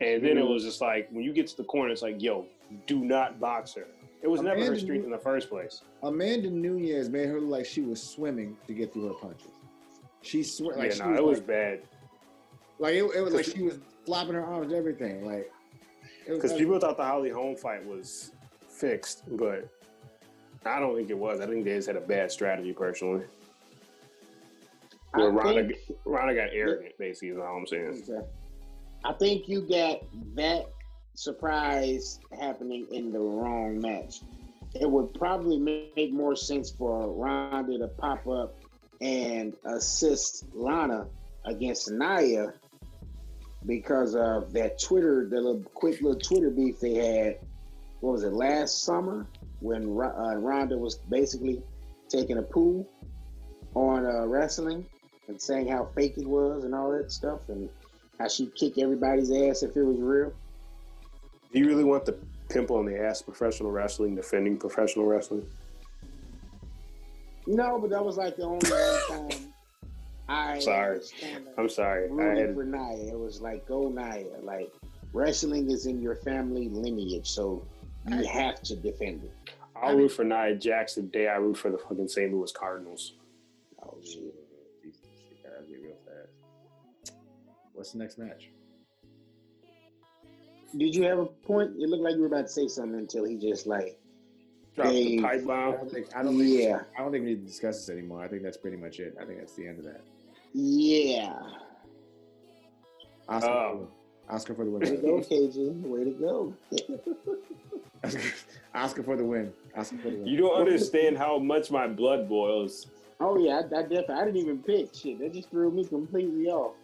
[0.00, 0.46] And then mm-hmm.
[0.46, 2.46] it was just like when you get to the corner, it's like, yo,
[2.86, 3.86] do not box her.
[4.22, 5.82] It was Amanda never her strength in the first place.
[6.02, 9.50] Amanda Nunes made her look like she was swimming to get through her punches.
[10.22, 11.82] She sw- like yeah, no, it was bad.
[12.78, 15.24] Like it, it was like she was flopping her arms, everything.
[15.24, 15.50] Like
[16.26, 18.32] because people thought the Holly Holm fight was
[18.68, 19.68] fixed, but
[20.64, 21.40] I don't think it was.
[21.40, 23.24] I think they just had a bad strategy personally.
[25.14, 25.70] Where Ronda,
[26.04, 28.04] Ronda got arrogant, basically, is all I'm saying.
[29.04, 30.00] I think you got
[30.34, 30.66] that
[31.14, 34.20] surprise happening in the wrong match.
[34.74, 38.57] It would probably make more sense for Ronda to pop up
[39.00, 41.06] and assist Lana
[41.44, 42.52] against Nia
[43.66, 47.38] because of that Twitter, the little quick little Twitter beef they had.
[48.00, 49.26] What was it last summer
[49.60, 51.62] when uh, Ronda was basically
[52.08, 52.86] taking a poo
[53.74, 54.86] on uh, wrestling?
[55.28, 57.68] and saying how fake it was and all that stuff and
[58.18, 60.32] how she'd kick everybody's ass if it was real.
[61.52, 62.16] Do you really want the
[62.48, 65.46] pimple on the ass professional wrestling defending professional wrestling?
[67.48, 69.52] No, but that was like the only time
[70.28, 71.00] I sorry.
[71.56, 72.10] I'm sorry.
[72.10, 72.54] I had...
[72.54, 73.12] for Nia.
[73.12, 74.26] It was like go Nia.
[74.42, 74.70] Like
[75.14, 77.66] wrestling is in your family lineage, so
[78.06, 79.32] you have to defend it.
[79.74, 82.30] I'll root for Nia Jax the day I root for the fucking St.
[82.30, 83.14] Louis Cardinals.
[83.82, 84.34] Oh shit.
[87.72, 88.50] What's the next match?
[90.76, 91.70] Did you have a point?
[91.78, 93.98] It looked like you were about to say something until he just like
[94.78, 95.74] dropped the pipe bomb.
[95.74, 96.06] I don't think.
[96.16, 96.80] I don't think, yeah.
[96.96, 98.22] I don't think we need to discuss this anymore.
[98.22, 99.16] I think that's pretty much it.
[99.20, 100.00] I think that's the end of that.
[100.54, 101.38] Yeah.
[103.28, 103.88] Asuka, um,
[104.30, 104.80] Asuka for the win.
[104.80, 105.82] Way to go, KG.
[105.82, 106.54] Way to go.
[108.74, 109.52] Asuka for the win.
[109.76, 110.26] Asuka for the win.
[110.26, 112.86] You don't understand how much my blood boils.
[113.20, 114.14] Oh yeah, I, I definitely.
[114.14, 115.18] I didn't even pick shit.
[115.18, 116.74] That just threw me completely off.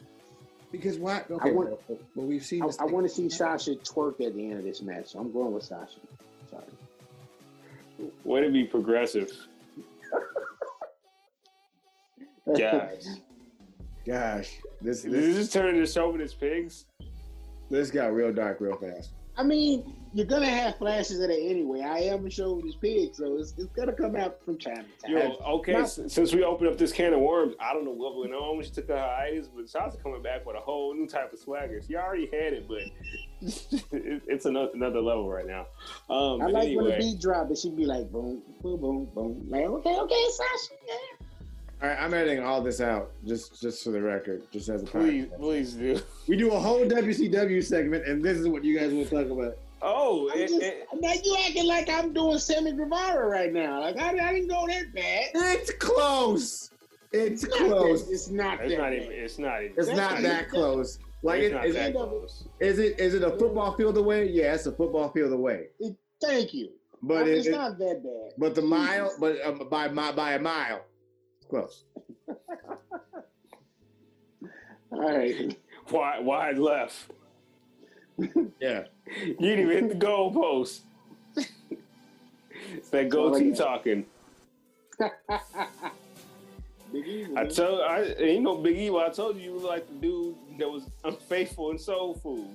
[0.73, 1.23] Because why?
[1.31, 2.63] Okay, I want- well, well, we've seen.
[2.63, 5.13] I, I want to see Sasha twerk at the end of this match.
[5.13, 6.01] So I'm going with Sasha.
[8.25, 9.31] Way to be progressive,
[12.59, 13.21] guys.
[14.07, 16.87] Gosh, this Is this, this turning the chauvinist pigs?
[17.71, 19.14] this got real dark real fast.
[19.37, 21.81] I mean, you're gonna have flashes of that anyway.
[21.81, 25.11] I am a chauvinist pig, so it's, it's gonna come out from time to time.
[25.11, 28.17] Yo, okay, s- since we opened up this can of worms, I don't know what
[28.17, 31.09] went on when she took her hiatus, but Sasha coming back with a whole new
[31.09, 31.83] type of swagger.
[31.83, 32.79] She already had it, but
[33.41, 35.67] it, it's another, another level right now.
[36.09, 39.47] Um, I like when the beat drop and she'd be like boom, boom, boom, boom.
[39.49, 40.75] Like, okay, okay, Sasha.
[40.87, 40.95] Yeah.
[41.85, 44.87] All right, I'm editing all this out just just for the record, just as a
[44.87, 45.39] please, podcast.
[45.39, 46.01] please do.
[46.27, 49.59] We do a whole WCW segment, and this is what you guys will talk about.
[49.83, 53.83] Oh, I'm it, just, it, like you acting like I'm doing Sammy Guevara right now.
[53.83, 55.25] Like I, I didn't go that bad.
[55.35, 56.71] It's close.
[57.13, 58.07] It's It's not close.
[58.07, 59.09] that- It's not it's that not even.
[59.13, 59.75] It's not even.
[59.77, 60.99] It's not not that close.
[61.23, 62.45] Like, it's it, not is, that it- close.
[62.61, 64.31] is it is it a football field away?
[64.31, 65.67] Yeah, it's a football field away.
[66.23, 66.71] Thank you.
[67.03, 68.33] But it's it, it- not that bad.
[68.39, 70.94] but the mile, but uh, by my by a mile, it's
[71.55, 71.85] close.
[74.91, 75.57] All right.
[75.91, 77.11] Wide, wide left.
[78.61, 78.85] Yeah.
[79.23, 80.83] You didn't even hit the goal post.
[81.37, 84.07] it's that goatee talking.
[86.93, 87.39] Big Evil.
[87.39, 89.01] I told I ain't no big evil.
[89.01, 92.49] I told you you look like the dude that was unfaithful in soul food.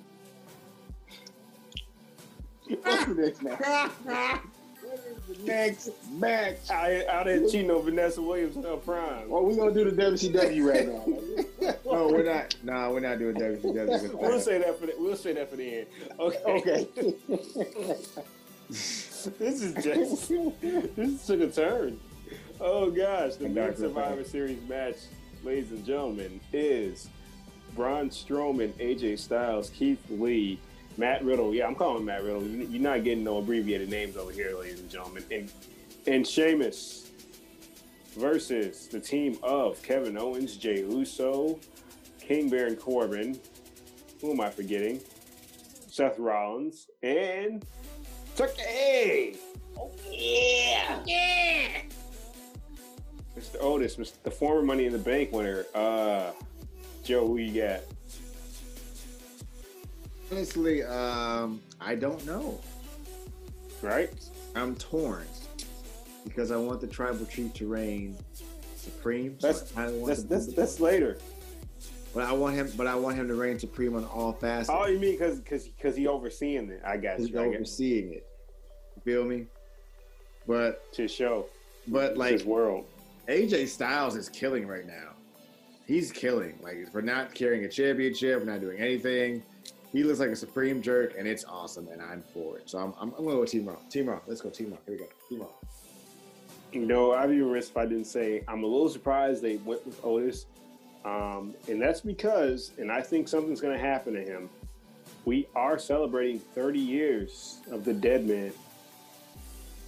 [5.09, 5.29] The next match?
[5.29, 6.57] What is the next match?
[6.71, 9.29] I I didn't cheat no Vanessa Williams in her prime.
[9.29, 11.75] Well, we're gonna do the WCW right now.
[11.85, 12.55] No, we're not.
[12.63, 14.13] No, we're not doing WCW.
[14.13, 15.87] We'll say that for the, we'll say that for the end.
[16.19, 16.39] Okay.
[16.45, 16.87] Okay.
[18.69, 20.29] this is just
[20.95, 21.99] this took a turn.
[22.61, 23.75] Oh gosh, the Dr.
[23.75, 24.23] Survivor.
[24.23, 24.97] Series match,
[25.43, 27.09] ladies and gentlemen, is
[27.75, 30.59] Braun Strowman, AJ Styles, Keith Lee,
[30.99, 31.55] Matt Riddle.
[31.55, 32.43] Yeah, I'm calling Matt Riddle.
[32.43, 35.23] You- You're not getting no abbreviated names over here, ladies and gentlemen.
[35.31, 35.49] And
[36.07, 37.09] and Sheamus
[38.17, 41.59] versus the team of Kevin Owens, Jay Uso,
[42.19, 43.39] King Baron Corbin.
[44.21, 44.99] Who am I forgetting?
[45.89, 47.65] Seth Rollins and
[48.35, 49.37] Turkey.
[49.77, 50.99] oh yeah.
[51.05, 51.67] Yeah.
[53.37, 53.55] Mr.
[53.61, 54.13] Otis, Mr.
[54.23, 55.65] the former Money in the Bank winner.
[55.73, 56.31] Uh,
[57.03, 57.81] Joe, who you got?
[60.31, 62.59] Honestly, um, I don't know.
[63.81, 64.11] Right?
[64.55, 65.25] I'm torn
[66.25, 68.15] because I want the tribal chief to reign
[68.75, 69.39] supreme.
[69.39, 71.17] so That's- want That's that's that's later.
[72.13, 72.71] But I want him.
[72.75, 74.69] But I want him to reign supreme on all facets.
[74.71, 76.81] Oh, you mean because because because he overseeing it?
[76.85, 77.39] I got He's you.
[77.39, 78.27] Overseeing it.
[78.95, 79.45] You feel me?
[80.47, 81.45] But to show.
[81.87, 82.85] but like his world.
[83.27, 85.11] AJ Styles is killing right now.
[85.85, 86.57] He's killing.
[86.61, 89.43] Like for not carrying a championship, for not doing anything.
[89.91, 92.69] He looks like a supreme jerk, and it's awesome, and I'm for it.
[92.69, 93.77] So I'm, I'm, I'm going go Team Raw.
[93.89, 94.19] Team Raw.
[94.27, 94.77] Let's go Team Raw.
[94.85, 95.07] Here we go.
[95.27, 95.47] Team Raw.
[96.71, 99.83] You know, I'd be remiss if I didn't say I'm a little surprised they went
[99.87, 100.45] with Otis,
[101.05, 104.49] um, and that's because, and I think something's going to happen to him.
[105.25, 108.51] We are celebrating 30 years of the Dead Man.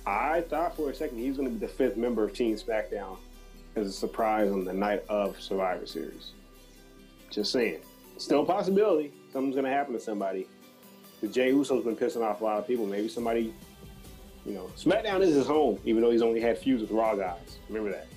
[0.08, 2.56] I thought for a second he was going to be the fifth member of Team
[2.56, 3.18] SmackDown
[3.76, 6.32] as a surprise on the night of Survivor Series.
[7.30, 7.82] Just saying,
[8.18, 9.14] still a possibility.
[9.32, 10.48] Something's going to happen to somebody.
[11.22, 12.86] The Jay Uso's been pissing off a lot of people.
[12.86, 13.54] Maybe somebody
[14.46, 17.60] you know, SmackDown is his home, even though he's only had feuds with Raw guys.
[17.70, 18.08] Remember that.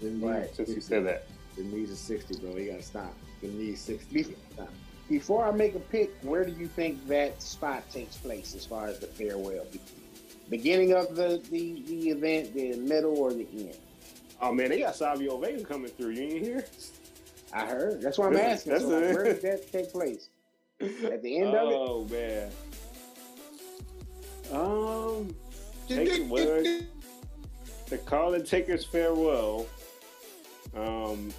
[0.00, 1.26] Right, Since you said that.
[1.56, 2.56] The knees are 60, bro.
[2.56, 3.14] You got to stop.
[3.40, 4.14] The knees 60.
[4.22, 4.36] Be-
[5.08, 8.86] Before I make a pick, where do you think that spot takes place as far
[8.86, 9.64] as the farewell?
[10.50, 13.76] Beginning of the, the, the event, the middle, or the end?
[14.40, 16.10] Oh man, they got Savio Vega coming through.
[16.10, 16.64] You ain't hear?
[17.52, 18.02] I heard.
[18.02, 18.72] That's why I'm asking.
[18.72, 20.28] that's So a- where did that take place?
[20.80, 21.74] At the end of it?
[21.74, 22.50] oh man.
[24.52, 25.34] Um,
[25.88, 26.62] take, well,
[27.88, 29.66] the Carlin Takers farewell.
[30.74, 31.32] Um,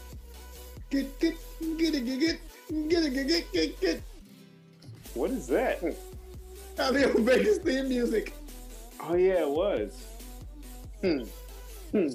[0.90, 1.36] Get, get,
[1.78, 2.40] get it, get it,
[2.90, 4.02] get get get get
[5.14, 5.84] what is that?
[6.80, 8.34] Oh, the old Vega's theme music.
[9.02, 10.06] Oh yeah, it was.
[11.02, 11.24] Hmm.
[11.92, 12.08] Hmm.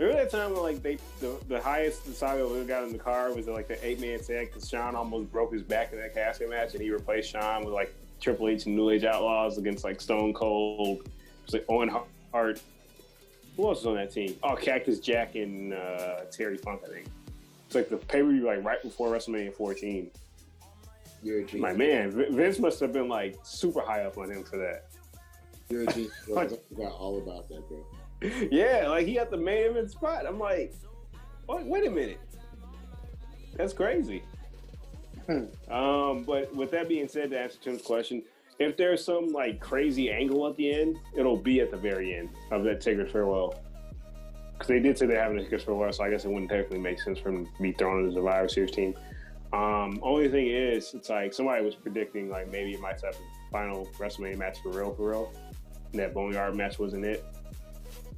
[0.00, 2.98] Remember that time when like they the, the highest that Savio Vega got in the
[2.98, 6.14] car was like the eight man tag because Shawn almost broke his back in that
[6.14, 9.84] casket match and he replaced Shawn with like Triple H and New Age Outlaws against
[9.84, 11.00] like Stone Cold.
[11.00, 11.10] It
[11.44, 11.90] was like Owen
[12.32, 12.62] Hart.
[13.58, 14.36] Who else was on that team?
[14.42, 17.06] Oh, Cactus Jack and uh, Terry Funk, I think.
[17.66, 20.10] It's like the pay per view like right before WrestleMania 14.
[21.22, 21.60] You're a genius.
[21.60, 24.86] My man, Vince must have been like super high up on him for that.
[25.68, 26.12] You're a genius.
[26.34, 27.84] I forgot all about that, bro.
[28.50, 30.26] yeah, like he got the main event spot.
[30.26, 30.74] I'm like,
[31.48, 32.20] wait, wait a minute.
[33.56, 34.22] That's crazy.
[35.28, 38.22] um, but with that being said, to answer Tim's question,
[38.58, 42.28] if there's some like crazy angle at the end, it'll be at the very end
[42.50, 43.54] of that Taker's farewell.
[44.52, 46.78] Because they did say they're having a Taker's farewell, so I guess it wouldn't technically
[46.78, 48.94] make sense for him to be thrown in the Survivor Series team.
[49.52, 53.50] Um, only thing is, it's like somebody was predicting like maybe it might have a
[53.50, 55.32] final WrestleMania match for real, for real.
[55.92, 57.24] And that Boneyard match wasn't it.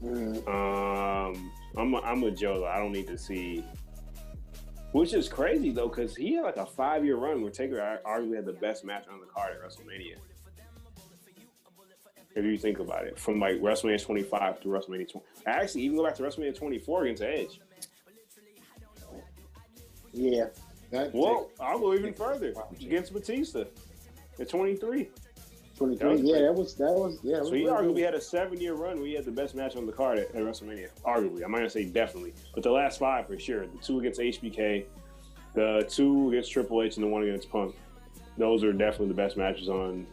[0.02, 0.48] Mhm.
[0.48, 2.66] Um, I'm I'm with Joe.
[2.66, 3.64] I don't need to see,
[4.92, 8.00] which is crazy though, because he had like a five year run where Taker ar-
[8.04, 10.16] arguably had the best match on the card at WrestleMania.
[12.34, 16.04] If you think about it, from like WrestleMania 25 to WrestleMania 20, actually even go
[16.04, 17.60] back to WrestleMania 24 against Edge.
[20.12, 20.46] Yeah.
[20.90, 23.64] That Well, I'll go even further against Batista
[24.38, 25.08] at 23.
[25.76, 26.16] 23.
[26.20, 27.36] Yeah, that was that was yeah.
[27.38, 28.04] that So was he real arguably good.
[28.04, 30.28] had a seven year run where he had the best match on the card at,
[30.34, 30.88] at WrestleMania.
[31.04, 31.42] Arguably.
[31.44, 33.66] I'm not going to say definitely, but the last five for sure.
[33.66, 34.84] The two against HBK,
[35.54, 37.74] the two against Triple H, and the one against Punk.
[38.38, 40.06] Those are definitely the best matches on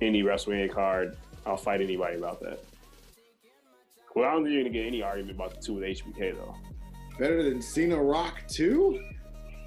[0.00, 1.16] any WrestleMania card.
[1.46, 2.60] I'll fight anybody about that.
[4.14, 6.34] Well, I don't think you're going to get any argument about the two with HBK,
[6.34, 6.54] though.
[7.18, 9.02] better than Cena Rock too.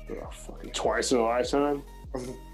[0.10, 1.84] Oh, fucking twice in a lifetime.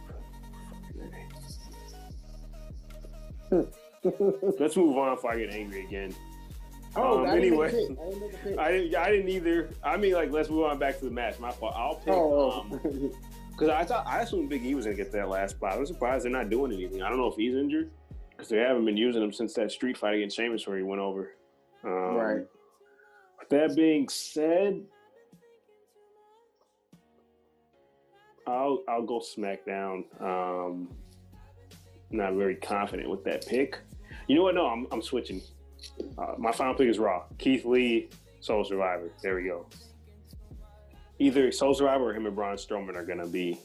[4.59, 6.13] Let's move on before I get angry again.
[6.95, 7.71] Oh, Um, I didn't anyway.
[7.71, 7.97] pick.
[7.99, 8.59] I didn't make a pick.
[8.59, 8.95] I didn't.
[8.95, 9.69] I didn't either.
[9.83, 11.39] I mean, like, let's move on back to the match.
[11.39, 11.73] My fault.
[11.75, 12.13] I'll pick.
[12.13, 13.11] oh, um,
[13.51, 15.73] because I thought I assumed Big E was gonna get that last spot.
[15.73, 17.01] I was surprised they're not doing anything.
[17.01, 17.89] I don't know if he's injured
[18.29, 21.01] because they haven't been using him since that street fight against Sheamus where he went
[21.01, 21.31] over.
[21.83, 22.45] Um, right.
[23.39, 24.81] With that being said,
[28.45, 30.03] I'll I'll go SmackDown.
[30.21, 30.89] Um,
[32.11, 33.79] not very confident with that pick.
[34.27, 34.55] You know what?
[34.55, 35.41] No, I'm I'm switching.
[36.17, 37.23] Uh, my final pick is Raw.
[37.37, 39.11] Keith Lee, Sole Survivor.
[39.21, 39.65] There we go.
[41.19, 43.59] Either Sole Survivor or him and Braun Strowman are gonna be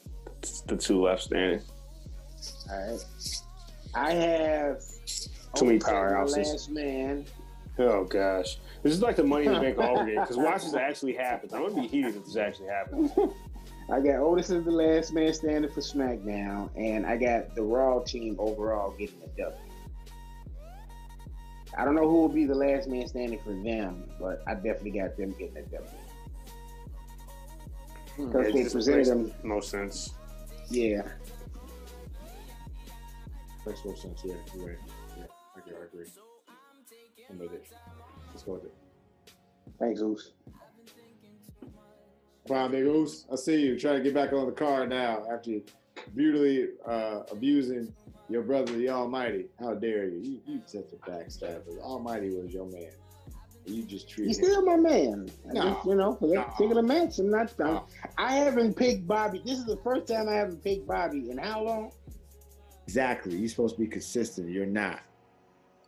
[0.66, 1.60] the two left standing.
[2.70, 3.04] All right.
[3.94, 4.80] I have
[5.54, 6.36] Too many Otis as the powerhouses.
[6.36, 7.24] Last man.
[7.78, 10.20] Oh gosh, this is like the Money in the Bank all again.
[10.20, 11.54] Because watch this actually happens.
[11.54, 13.10] I'm gonna be heated if this actually happens.
[13.92, 17.98] I got Otis as the last man standing for SmackDown, and I got the Raw
[18.00, 19.56] team overall getting the W.
[21.76, 24.92] I don't know who will be the last man standing for them, but I definitely
[24.92, 25.90] got them getting the W.
[28.16, 28.26] Hmm.
[28.28, 30.14] Because It they presented them, most sense.
[30.70, 31.02] yeah.
[33.66, 34.22] Makes more sense.
[34.24, 34.78] Yeah, you're right.
[35.18, 35.24] Yeah,
[35.54, 35.74] I agree.
[35.80, 36.06] I agree.
[37.30, 37.66] I'm with it.
[38.30, 38.74] Let's go with it.
[39.78, 40.32] Thanks, Oos.
[42.50, 43.26] On, Big Oos.
[43.32, 45.62] I see you trying to get back on the car now after you
[46.14, 47.92] brutally uh, abusing
[48.28, 49.46] your brother, the Almighty.
[49.60, 50.18] How dare you?
[50.18, 51.66] You, you such a backstabber.
[51.76, 52.90] The Almighty was your man.
[53.64, 55.30] You just treated He's still my man.
[55.48, 55.62] I No.
[55.74, 56.42] just, you know, for that No.
[56.44, 57.52] particular match, I'm not.
[57.60, 57.86] I'm, No.
[58.18, 59.40] I haven't picked Bobby.
[59.44, 61.92] This is the first time I haven't picked Bobby in how long?
[62.88, 63.36] Exactly.
[63.36, 64.50] You're supposed to be consistent.
[64.50, 65.00] You're not.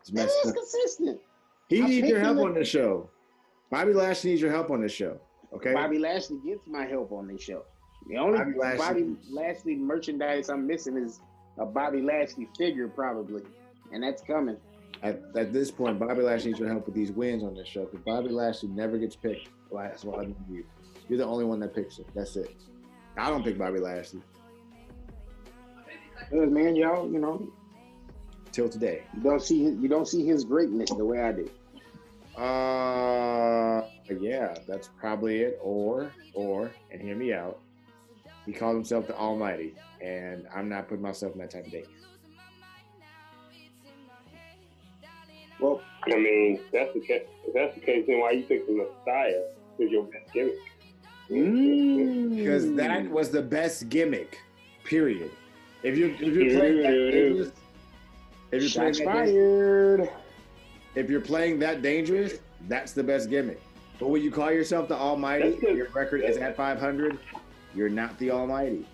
[0.00, 1.20] It's It is consistent.
[1.68, 3.11] He I'm needs your help on the show.
[3.70, 5.18] Bobby Lashley needs your help on the show.
[5.55, 5.72] Okay.
[5.72, 7.64] Bobby Lashley gets my help on this show.
[8.09, 11.20] The only Bobby Bobby Lashley- Lashley, merchandise I'm missing is
[11.59, 13.42] a Bobby Lashley figure, probably,
[13.92, 14.57] and that's coming.
[15.02, 17.84] At, at this point, Bobby Lashley needs your help with these wins on this show
[17.84, 19.48] because Bobby Lashley never gets picked.
[19.70, 20.64] Well, That's why I need you.
[21.09, 22.07] You're the only one that picks it.
[22.14, 22.55] That's it.
[23.16, 24.22] I don't pick Bobby Lashley
[26.30, 27.48] Because man, y'all, you know,
[28.50, 29.02] till today.
[29.14, 31.48] you don't see his, you don't see his greatness the way I do.
[32.36, 35.59] Uh, yeah, that's probably it.
[35.62, 37.61] Or, or, and hear me out.
[38.46, 41.88] He called himself the Almighty, and I'm not putting myself in that type of danger.
[45.61, 47.22] Well, I mean, that's the case.
[47.46, 49.44] If that's the case, then why you pick the Messiah
[49.78, 50.55] is your best gimmick?
[51.28, 54.38] Because mm, that was the best gimmick.
[54.84, 55.30] Period.
[55.82, 57.52] If you if you're playing that dangerous,
[58.52, 60.11] if you're playing shots that dangerous, fired.
[60.94, 62.34] if you're playing that dangerous,
[62.68, 63.61] that's the best gimmick.
[64.05, 67.18] But when you call yourself the Almighty, your record is at 500.
[67.74, 68.86] You're not the Almighty.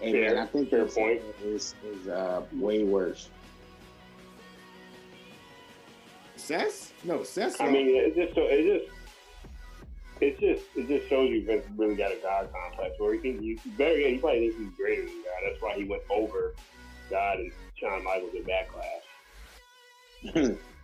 [0.00, 1.20] Hey, Fair- man, I think fair point.
[1.44, 3.28] is is uh, way worse.
[6.36, 6.94] Seth?
[7.04, 7.60] No, Seth.
[7.60, 8.90] I mean, it just so it just
[10.22, 13.42] it just it just shows you Vince really got a God complex, where he thinks
[13.42, 13.98] you better.
[13.98, 15.42] Yeah, he probably thinks he's greater than God.
[15.44, 16.54] That's why he went over
[17.10, 18.44] God and Shawn Michaels in
[20.32, 20.58] backlash.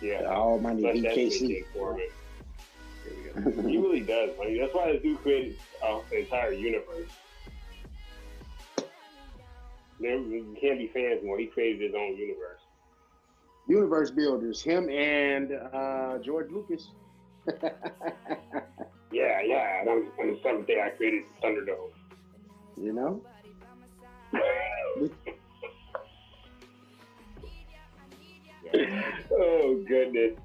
[0.00, 1.38] Yeah, The Almighty definitely BKC.
[1.38, 2.08] King Corbin.
[3.34, 3.68] There we go.
[3.68, 4.30] he really does.
[4.38, 7.10] Mean, that's why this dude created uh, an entire universe.
[10.00, 10.18] There,
[10.60, 11.38] can't be fans anymore.
[11.38, 12.60] He created his own universe.
[13.66, 16.90] Universe builders, him and uh, George Lucas.
[19.10, 19.80] Yeah, yeah.
[19.80, 21.90] And on, on the seventh day, I created Thunderdome.
[22.76, 23.22] You know.
[29.32, 30.38] oh goodness.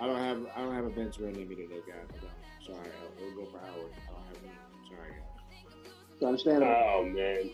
[0.00, 2.06] I don't have I don't have a bench ready me today, guys.
[2.12, 2.78] I'm sorry.
[2.78, 3.92] I'll, we'll go for Howard.
[4.08, 4.52] I don't have any.
[4.88, 6.22] Sorry, guys.
[6.22, 6.72] Understandable.
[6.72, 7.50] Oh man.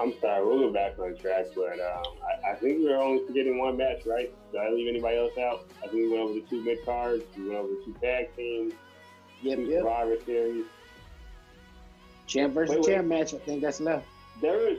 [0.00, 3.24] I'm sorry, we'll go back on track, but um, I, I, think we are only
[3.26, 4.28] forgetting one match, right?
[4.50, 5.68] Did I leave anybody else out?
[5.78, 8.34] I think we went over the two mid cards, we went over the two tag
[8.36, 8.74] teams,
[9.40, 9.82] yep, two yep.
[9.82, 10.64] Survivor Series.
[12.26, 13.18] Champ versus wait, champ wait.
[13.18, 14.06] match, I think that's left.
[14.40, 14.78] There is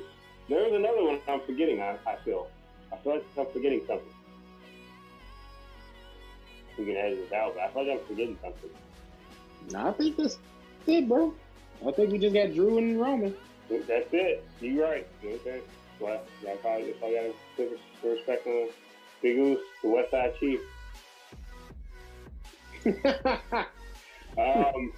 [0.49, 2.49] there is another one I'm forgetting, I, I feel.
[2.95, 4.13] I feel like I'm forgetting something.
[6.77, 8.69] We can edit this out, but I feel like I'm forgetting something.
[9.71, 10.37] No, I think that's
[10.87, 11.33] it, bro.
[11.85, 13.35] I think we just got Drew and Roman.
[13.69, 14.45] That's it.
[14.61, 15.07] You're right.
[15.23, 15.61] Okay.
[15.99, 18.69] Well, I probably just I got to respect on
[19.21, 20.59] Big Goose, the West Side Chief.
[24.37, 24.93] um.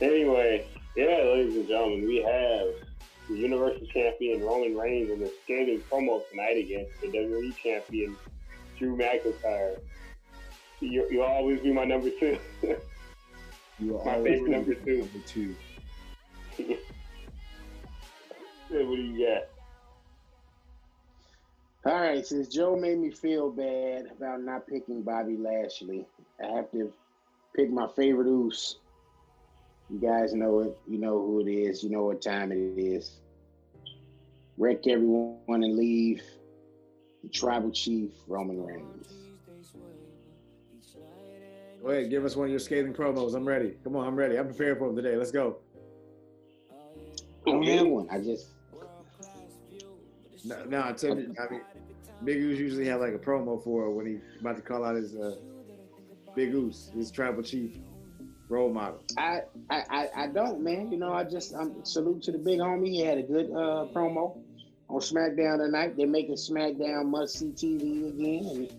[0.00, 2.89] Anyway, yeah, ladies and gentlemen, we have
[3.30, 8.16] the Universal Champion Roman Reigns in the scathing promo tonight against the WWE Champion
[8.76, 9.76] Drew McIntyre.
[10.80, 12.38] You, will always be my number two.
[13.78, 14.98] you my favorite number two.
[14.98, 15.54] Number two.
[18.68, 19.44] what do you got?
[21.92, 26.04] All right, since Joe made me feel bad about not picking Bobby Lashley,
[26.42, 26.92] I have to
[27.54, 28.76] pick my favorite Oos.
[29.90, 30.78] You guys know it.
[30.88, 31.82] You know who it is.
[31.82, 33.18] You know what time it is.
[34.56, 36.22] Wreck everyone and leave.
[37.22, 39.12] The tribal chief, Roman Reigns.
[41.82, 43.34] Go ahead, give us one of your scathing promos.
[43.34, 43.74] I'm ready.
[43.84, 44.38] Come on, I'm ready.
[44.38, 45.16] I'm prepared for them today.
[45.16, 45.56] Let's go.
[47.46, 48.06] I don't have one.
[48.10, 48.48] I just
[50.44, 51.62] no, no I tell you, I mean,
[52.24, 55.16] Big Goose usually have like a promo for when he's about to call out his
[55.16, 55.36] uh,
[56.34, 57.76] Big Goose, his tribal chief
[58.50, 59.02] role model.
[59.16, 60.90] I, I, I don't, man.
[60.90, 62.88] You know, I just I'm salute to the big homie.
[62.88, 64.38] He had a good uh, promo
[64.88, 65.96] on SmackDown tonight.
[65.96, 68.72] They're making SmackDown must see TV again, and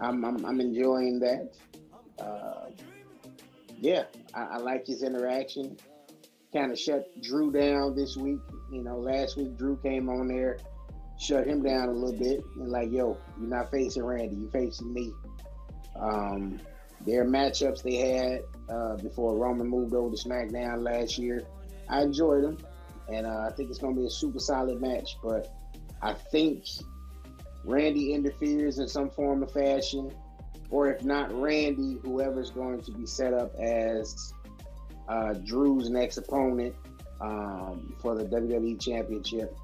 [0.00, 1.52] I'm I'm, I'm enjoying that.
[2.18, 2.70] Uh,
[3.80, 4.04] yeah,
[4.34, 5.76] I, I like his interaction.
[6.52, 8.40] Kind of shut Drew down this week.
[8.72, 10.58] You know, last week Drew came on there
[11.18, 14.92] shut him down a little bit and like, yo, you're not facing Randy, you're facing
[14.92, 15.12] me.
[15.96, 16.60] Um,
[17.06, 21.44] their matchups they had uh, before Roman moved over to SmackDown last year,
[21.88, 22.58] I enjoyed them,
[23.12, 25.16] and uh, I think it's going to be a super solid match.
[25.22, 25.54] But
[26.02, 26.64] I think
[27.64, 30.10] Randy interferes in some form of fashion,
[30.70, 34.32] or if not Randy, whoever's going to be set up as
[35.08, 36.74] uh, Drew's next opponent
[37.20, 39.56] um, for the WWE Championship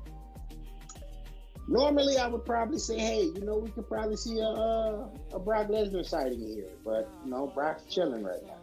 [1.70, 5.38] Normally, I would probably say, hey, you know, we could probably see a a, a
[5.38, 8.59] Brock Lesnar sighting here, but you know, Brock's chilling right now.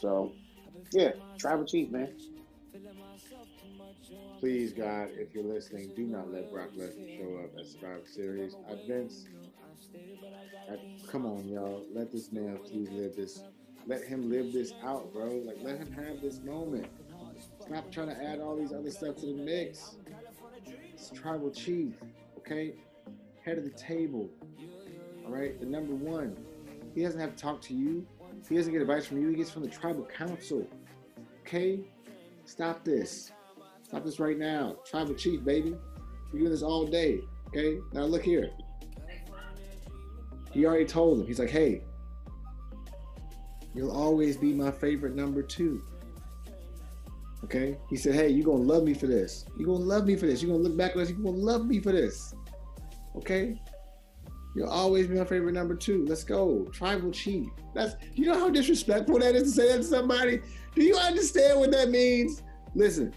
[0.00, 0.32] So,
[0.92, 2.08] yeah, tribal chief, man.
[4.38, 8.56] Please, God, if you're listening, do not let Brock Lesnar show up at Survivor Series.
[8.66, 8.72] I,
[10.72, 10.78] I,
[11.10, 13.42] come on, y'all, let this man please live this.
[13.86, 15.42] Let him live this out, bro.
[15.44, 16.86] Like, let him have this moment.
[17.60, 19.96] Stop trying to add all these other stuff to the mix
[20.94, 21.94] It's tribal chief,
[22.38, 22.74] okay?
[23.44, 24.30] Head of the table,
[25.26, 25.60] all right?
[25.60, 26.36] The number one.
[26.94, 28.06] He doesn't have to talk to you.
[28.48, 29.28] He doesn't get advice from you.
[29.28, 30.66] He gets from the tribal council,
[31.40, 31.80] okay?
[32.44, 33.30] Stop this.
[33.82, 34.76] Stop this right now.
[34.84, 35.76] Tribal chief, baby.
[36.32, 37.78] You're doing this all day, okay?
[37.92, 38.50] Now look here.
[40.52, 41.26] He already told him.
[41.26, 41.82] He's like, hey,
[43.74, 45.82] you'll always be my favorite number two.
[47.44, 47.78] Okay.
[47.88, 49.44] He said, Hey, you're gonna love me for this.
[49.56, 50.42] You're gonna love me for this.
[50.42, 52.34] You're gonna look back at this, you're gonna love me for this.
[53.16, 53.60] Okay?
[54.54, 56.04] You'll always be my favorite number two.
[56.06, 56.66] Let's go.
[56.72, 57.48] Tribal chief.
[57.74, 60.40] That's you know how disrespectful that is to say that to somebody?
[60.74, 62.42] Do you understand what that means?
[62.74, 63.14] Listen,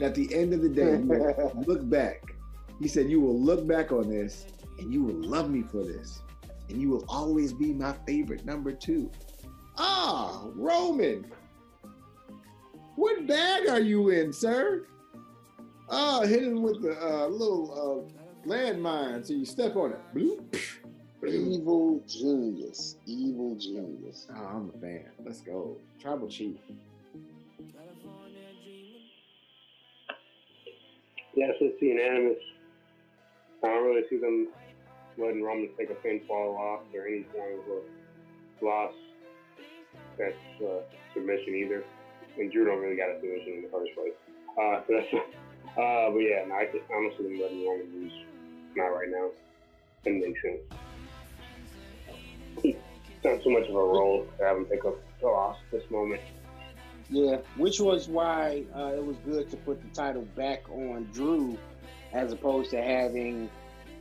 [0.00, 0.96] at the end of the day,
[1.66, 2.22] look back.
[2.80, 4.46] He said, You will look back on this
[4.78, 6.22] and you will love me for this.
[6.68, 9.10] And you will always be my favorite number two.
[9.78, 11.30] Ah, Roman.
[12.96, 14.86] What bag are you in, sir?
[15.88, 20.00] Oh, hit him with the uh, little uh, landmine so you step on it.
[20.14, 20.58] Bloop.
[21.26, 22.96] Evil genius.
[23.06, 24.26] Evil genius.
[24.34, 25.06] Oh, I'm a fan.
[25.24, 25.76] Let's go.
[26.00, 26.56] Tribal chief.
[31.34, 32.38] Yes, it's unanimous.
[33.62, 34.48] I don't really see them
[35.18, 38.94] letting Roman take a pinfall off or any kind of a loss.
[40.18, 40.80] That's uh,
[41.12, 41.84] submission either
[42.38, 44.16] and Drew don't really got a submission in the first place.
[44.56, 45.12] Uh, so that's,
[45.78, 46.86] uh, but yeah, no, I just
[47.16, 48.12] see them letting Roman lose.
[48.76, 49.30] Not right now.
[50.04, 50.60] Didn't make sense.
[52.62, 55.80] It's not too much of a role to have him pick up the loss at
[55.80, 56.20] this moment.
[57.08, 61.56] Yeah, which was why uh, it was good to put the title back on Drew
[62.12, 63.48] as opposed to having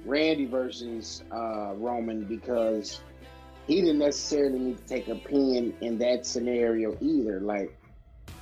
[0.06, 3.02] Randy versus uh, Roman because
[3.68, 7.40] he didn't necessarily need to take a pin in that scenario either.
[7.40, 7.76] Like,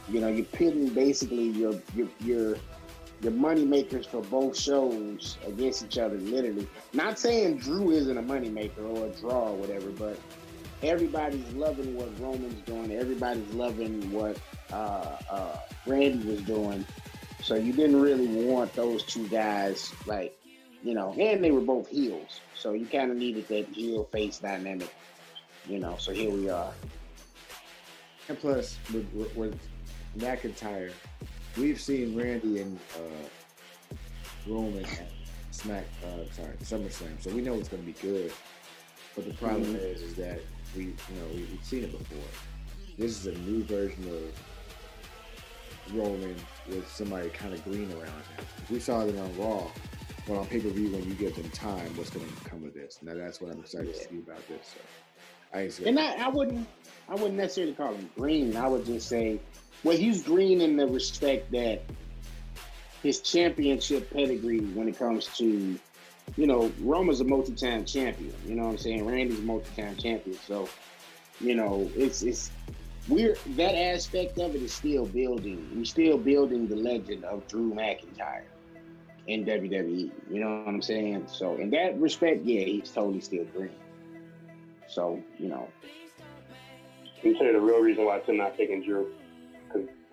[0.10, 2.58] you know, you're pitting basically your your your
[3.24, 6.68] your money makers for both shows against each other, literally.
[6.92, 10.20] Not saying Drew isn't a money maker or a draw or whatever, but
[10.82, 12.92] everybody's loving what Roman's doing.
[12.92, 14.38] Everybody's loving what
[14.72, 16.86] uh, uh, Randy was doing.
[17.42, 20.38] So you didn't really want those two guys, like,
[20.84, 22.42] you know, and they were both heels.
[22.56, 24.94] So you kind of needed that heel face dynamic,
[25.68, 25.96] you know.
[25.98, 26.74] So here we are.
[28.28, 29.60] And plus, with, with, with
[30.18, 30.92] McIntyre,
[31.58, 33.96] we've seen Randy and uh,
[34.48, 35.10] Roman at
[35.52, 38.32] Smack, uh, sorry, SummerSlam, so we know it's going to be good.
[39.16, 39.76] But the problem mm-hmm.
[39.76, 40.40] is, is that
[40.76, 42.18] we, you know, we, have seen it before.
[42.98, 46.36] This is a new version of Roman
[46.68, 48.46] with somebody kind of green around him.
[48.70, 49.68] We saw it on Raw,
[50.28, 52.74] but on pay per view, when you give them time, what's going to come of
[52.74, 53.00] this?
[53.04, 54.02] Now that's what I'm excited yeah.
[54.02, 54.74] to see about this.
[54.74, 54.80] So,
[55.54, 56.68] I and I, I wouldn't,
[57.08, 58.58] I wouldn't necessarily call him green.
[58.58, 59.40] I would just say,
[59.84, 61.82] well, he's green in the respect that
[63.02, 65.78] his championship pedigree when it comes to
[66.36, 68.34] you know, Roman's a multi-time champion.
[68.46, 69.06] You know what I'm saying?
[69.06, 70.38] Randy's a multi-time champion.
[70.48, 70.68] So,
[71.40, 72.52] you know, it's it's
[73.08, 75.70] we're that aspect of it is still building.
[75.76, 78.44] We're still building the legend of Drew McIntyre
[79.28, 80.12] in WWE.
[80.30, 81.26] You know what I'm saying?
[81.28, 83.72] So in that respect, yeah, he's totally still green.
[84.88, 85.68] So, you know.
[87.22, 89.14] You say the real reason why I'm not taking Drew,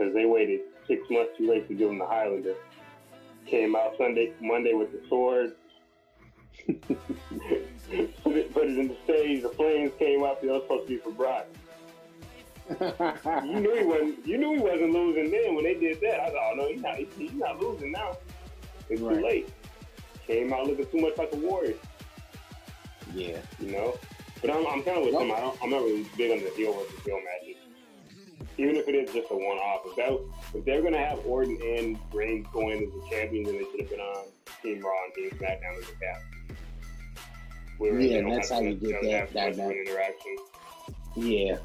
[0.00, 2.54] because they waited six months too late to give him the Highlander.
[3.46, 5.54] Came out Sunday, Monday with the sword,
[6.66, 6.98] put,
[7.88, 9.42] it, put it in the stage.
[9.42, 10.42] The flames came up.
[10.42, 11.46] It was supposed to be for Brock.
[13.44, 14.26] you knew he wasn't.
[14.26, 16.20] You knew he wasn't losing then when they did that.
[16.20, 16.96] I thought, oh no, he's not.
[16.96, 18.16] He's not losing now.
[18.88, 19.16] It's right.
[19.16, 19.52] too late.
[20.26, 21.74] Came out looking too much like a warrior.
[23.12, 23.98] Yeah, you know.
[24.40, 25.22] But I'm, I'm kind of with nope.
[25.24, 25.32] him.
[25.32, 27.49] I am not really big on the heel versus heel matches.
[28.60, 31.98] Even if it is just a one-off, if that if they're gonna have Orton and
[32.12, 34.24] Reigns going as the champions, then they should have been on
[34.62, 36.22] Team Raw and Team SmackDown as a cap
[37.80, 40.36] yeah, that's how you get that that, that interaction.
[41.16, 41.58] Yeah.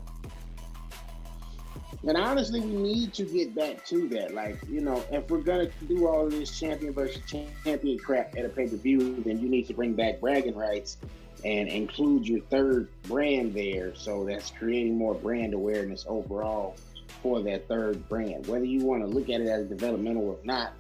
[2.08, 4.34] And honestly, we need to get back to that.
[4.34, 8.46] Like, you know, if we're gonna do all of this champion versus champion crap at
[8.46, 10.98] a pay per view, then you need to bring back bragging rights
[11.46, 13.94] and include your third brand there.
[13.96, 16.76] So that's creating more brand awareness overall
[17.22, 18.48] for that third brand.
[18.48, 20.74] Whether you want to look at it as developmental or not,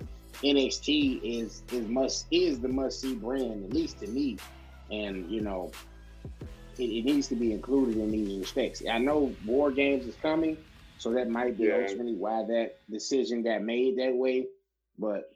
[0.43, 4.37] NXT is is must is the must see brand, at least to me,
[4.91, 5.71] and you know
[6.77, 8.83] it, it, needs to be included in these respects.
[8.89, 10.57] I know War Games is coming,
[10.97, 11.79] so that might be yeah.
[11.81, 14.47] ultimately why that decision got made that way.
[14.97, 15.31] But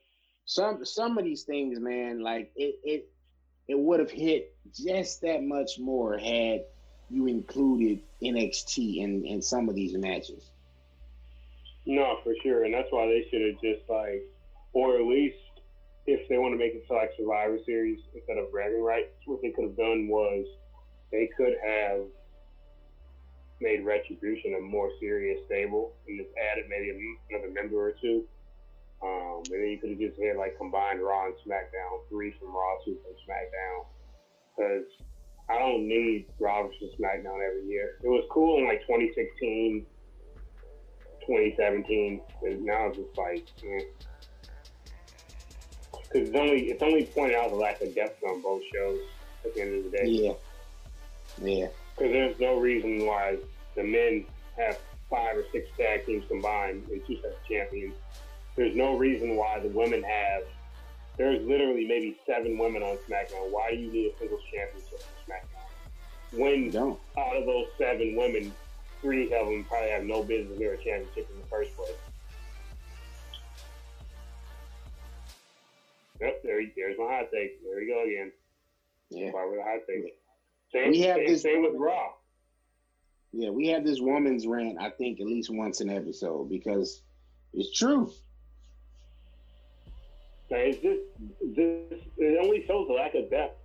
[0.45, 3.09] some some of these things, man, like it it
[3.69, 6.61] it would have hit just that much more had
[7.09, 10.51] you included NXT in in some of these matches.
[11.85, 14.23] No, for sure, and that's why they should have just like,
[14.73, 15.37] or at least
[16.07, 19.41] if they want to make it to like Survivor Series instead of bragging rights, what
[19.41, 20.45] they could have done was
[21.11, 22.01] they could have
[23.61, 26.89] made Retribution a more serious stable and just added maybe
[27.29, 28.25] another member or two.
[29.01, 32.53] Um, and then you could have just had like combined Raw and SmackDown, three from
[32.53, 33.85] Raw, two from SmackDown.
[34.55, 34.87] Because
[35.49, 37.97] I don't need Raw versus SmackDown every year.
[38.03, 39.85] It was cool in like 2016,
[41.25, 43.83] 2017, but now it's just like, eh
[46.11, 48.99] because it's only it's only pointing out the lack of depth on both shows
[49.45, 50.05] at the end of the day.
[50.05, 50.33] Yeah,
[51.41, 51.67] yeah.
[51.95, 53.37] Because there's no reason why
[53.75, 54.25] the men
[54.57, 57.93] have five or six tag teams combined and two sets of champions.
[58.59, 60.43] There's no reason why the women have.
[61.17, 63.49] There's literally maybe seven women on SmackDown.
[63.51, 66.37] Why do you need a singles championship for SmackDown?
[66.37, 68.51] When out of those seven women,
[69.01, 71.93] three of them probably have no business near a championship in the first place.
[76.19, 77.63] Yep, there, there's my hot take.
[77.63, 78.33] There we go again.
[79.09, 79.27] Yeah.
[79.27, 80.17] With a hot take.
[80.73, 82.09] Same, we have same, this, same with Raw.
[83.31, 87.03] Yeah, we have this woman's rant, I think, at least once an episode because
[87.53, 88.11] it's true.
[90.49, 93.59] This, this, it only shows a lack of depth,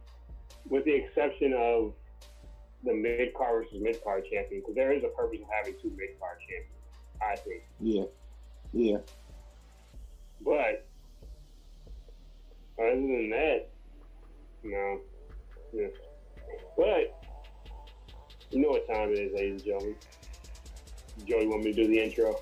[0.68, 1.94] with the exception of
[2.84, 5.90] the mid card versus mid card champion, because there is a purpose of having two
[5.96, 6.68] mid card champions,
[7.22, 7.62] I think.
[7.80, 8.04] Yeah.
[8.72, 8.98] Yeah.
[10.44, 10.86] But
[12.78, 13.70] other than that,
[14.62, 15.00] no.
[15.72, 15.86] Yeah.
[16.76, 17.24] But
[18.50, 19.96] you know what time it is, ladies and gentlemen.
[21.26, 22.36] Joey, you want me to do the intro?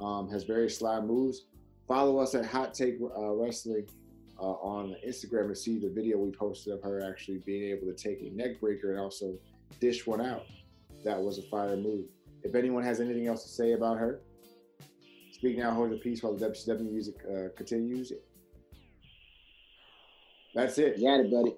[0.00, 1.46] Um, has very sly moves.
[1.86, 3.86] Follow us at Hot Take uh, Wrestling
[4.38, 7.94] uh, on Instagram and see the video we posted of her actually being able to
[7.94, 9.34] take a neck breaker and also
[9.80, 10.44] dish one out.
[11.04, 12.06] That was a fire move.
[12.44, 14.20] If anyone has anything else to say about her,
[15.32, 18.12] speak now, hold your peace while the WCW music uh, continues.
[20.54, 20.98] That's it.
[20.98, 21.56] You got it, buddy.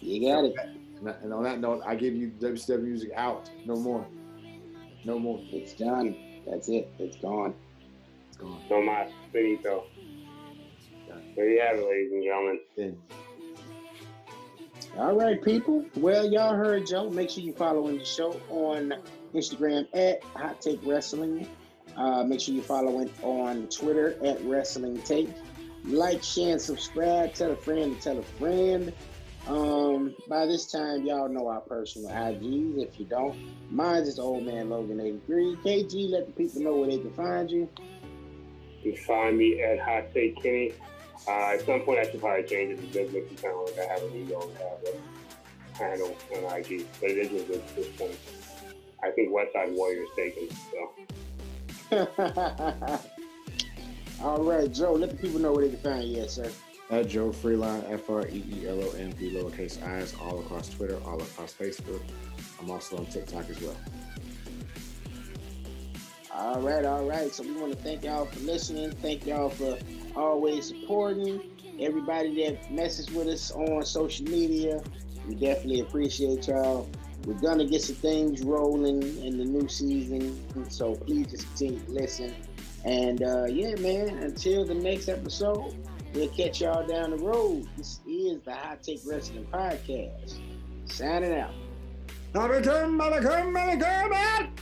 [0.00, 0.83] You got it.
[1.06, 3.50] And on that note, I give you WCW music out.
[3.64, 4.06] No more.
[5.04, 5.40] No more.
[5.52, 6.16] It's done.
[6.46, 6.90] That's it.
[6.98, 7.54] It's gone.
[8.28, 8.60] It's gone.
[8.70, 9.10] No más.
[9.32, 9.84] Finito.
[11.36, 12.60] There you have it, ladies and gentlemen.
[12.76, 12.96] Then.
[14.98, 15.84] All right, people.
[15.96, 17.10] Well, y'all heard Joe.
[17.10, 18.94] Make sure you following the show on
[19.34, 21.48] Instagram at Hot Take Wrestling.
[21.96, 25.30] Uh, make sure you follow it on Twitter at Wrestling Take.
[25.84, 27.34] Like, share, and subscribe.
[27.34, 28.92] Tell a friend to tell a friend.
[29.46, 32.82] Um, by this time, y'all know our personal IGs.
[32.82, 33.36] If you don't,
[33.70, 35.56] mine's is Old Man Logan 83.
[35.56, 37.68] KG, let the people know where they can find you.
[38.82, 40.72] You can find me at Hot Take Kenny.
[41.28, 42.94] Uh, at some point, I should probably change it.
[42.94, 44.94] Make me sound like I have an ego and have a
[45.78, 48.16] handle on IG, but it is is at this point.
[49.02, 50.90] I think Westside Warrior is taken, so.
[54.22, 56.50] All right, Joe, let the people know where they can find you, yes, sir.
[56.90, 60.68] At Joe Freelon, F R E E L O N V lowercase i's, all across
[60.68, 62.02] Twitter, all across Facebook.
[62.60, 63.76] I'm also on TikTok as well.
[66.34, 67.32] All right, all right.
[67.32, 68.90] So we want to thank y'all for listening.
[68.90, 69.78] Thank y'all for
[70.14, 71.40] always supporting.
[71.80, 74.82] Everybody that messes with us on social media,
[75.26, 76.88] we definitely appreciate y'all.
[77.24, 80.38] We're gonna get some things rolling in the new season,
[80.68, 82.34] so please just continue to listen.
[82.84, 85.74] And uh, yeah, man, until the next episode,
[86.14, 87.68] we'll catch y'all down the road.
[87.76, 90.38] This is the Hot Take Wrestling Podcast.
[90.86, 91.50] Signing out.
[92.32, 94.52] Come, come, come, come,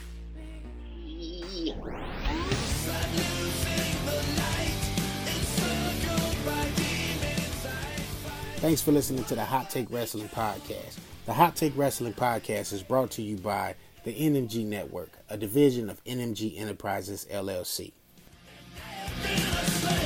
[1.07, 1.75] Yeah.
[8.57, 10.99] Thanks for listening to the Hot Take Wrestling Podcast.
[11.27, 13.75] The Hot Take Wrestling Podcast is brought to you by
[14.05, 17.93] the NMG Network, a division of NMG Enterprises LLC.
[19.23, 20.02] Be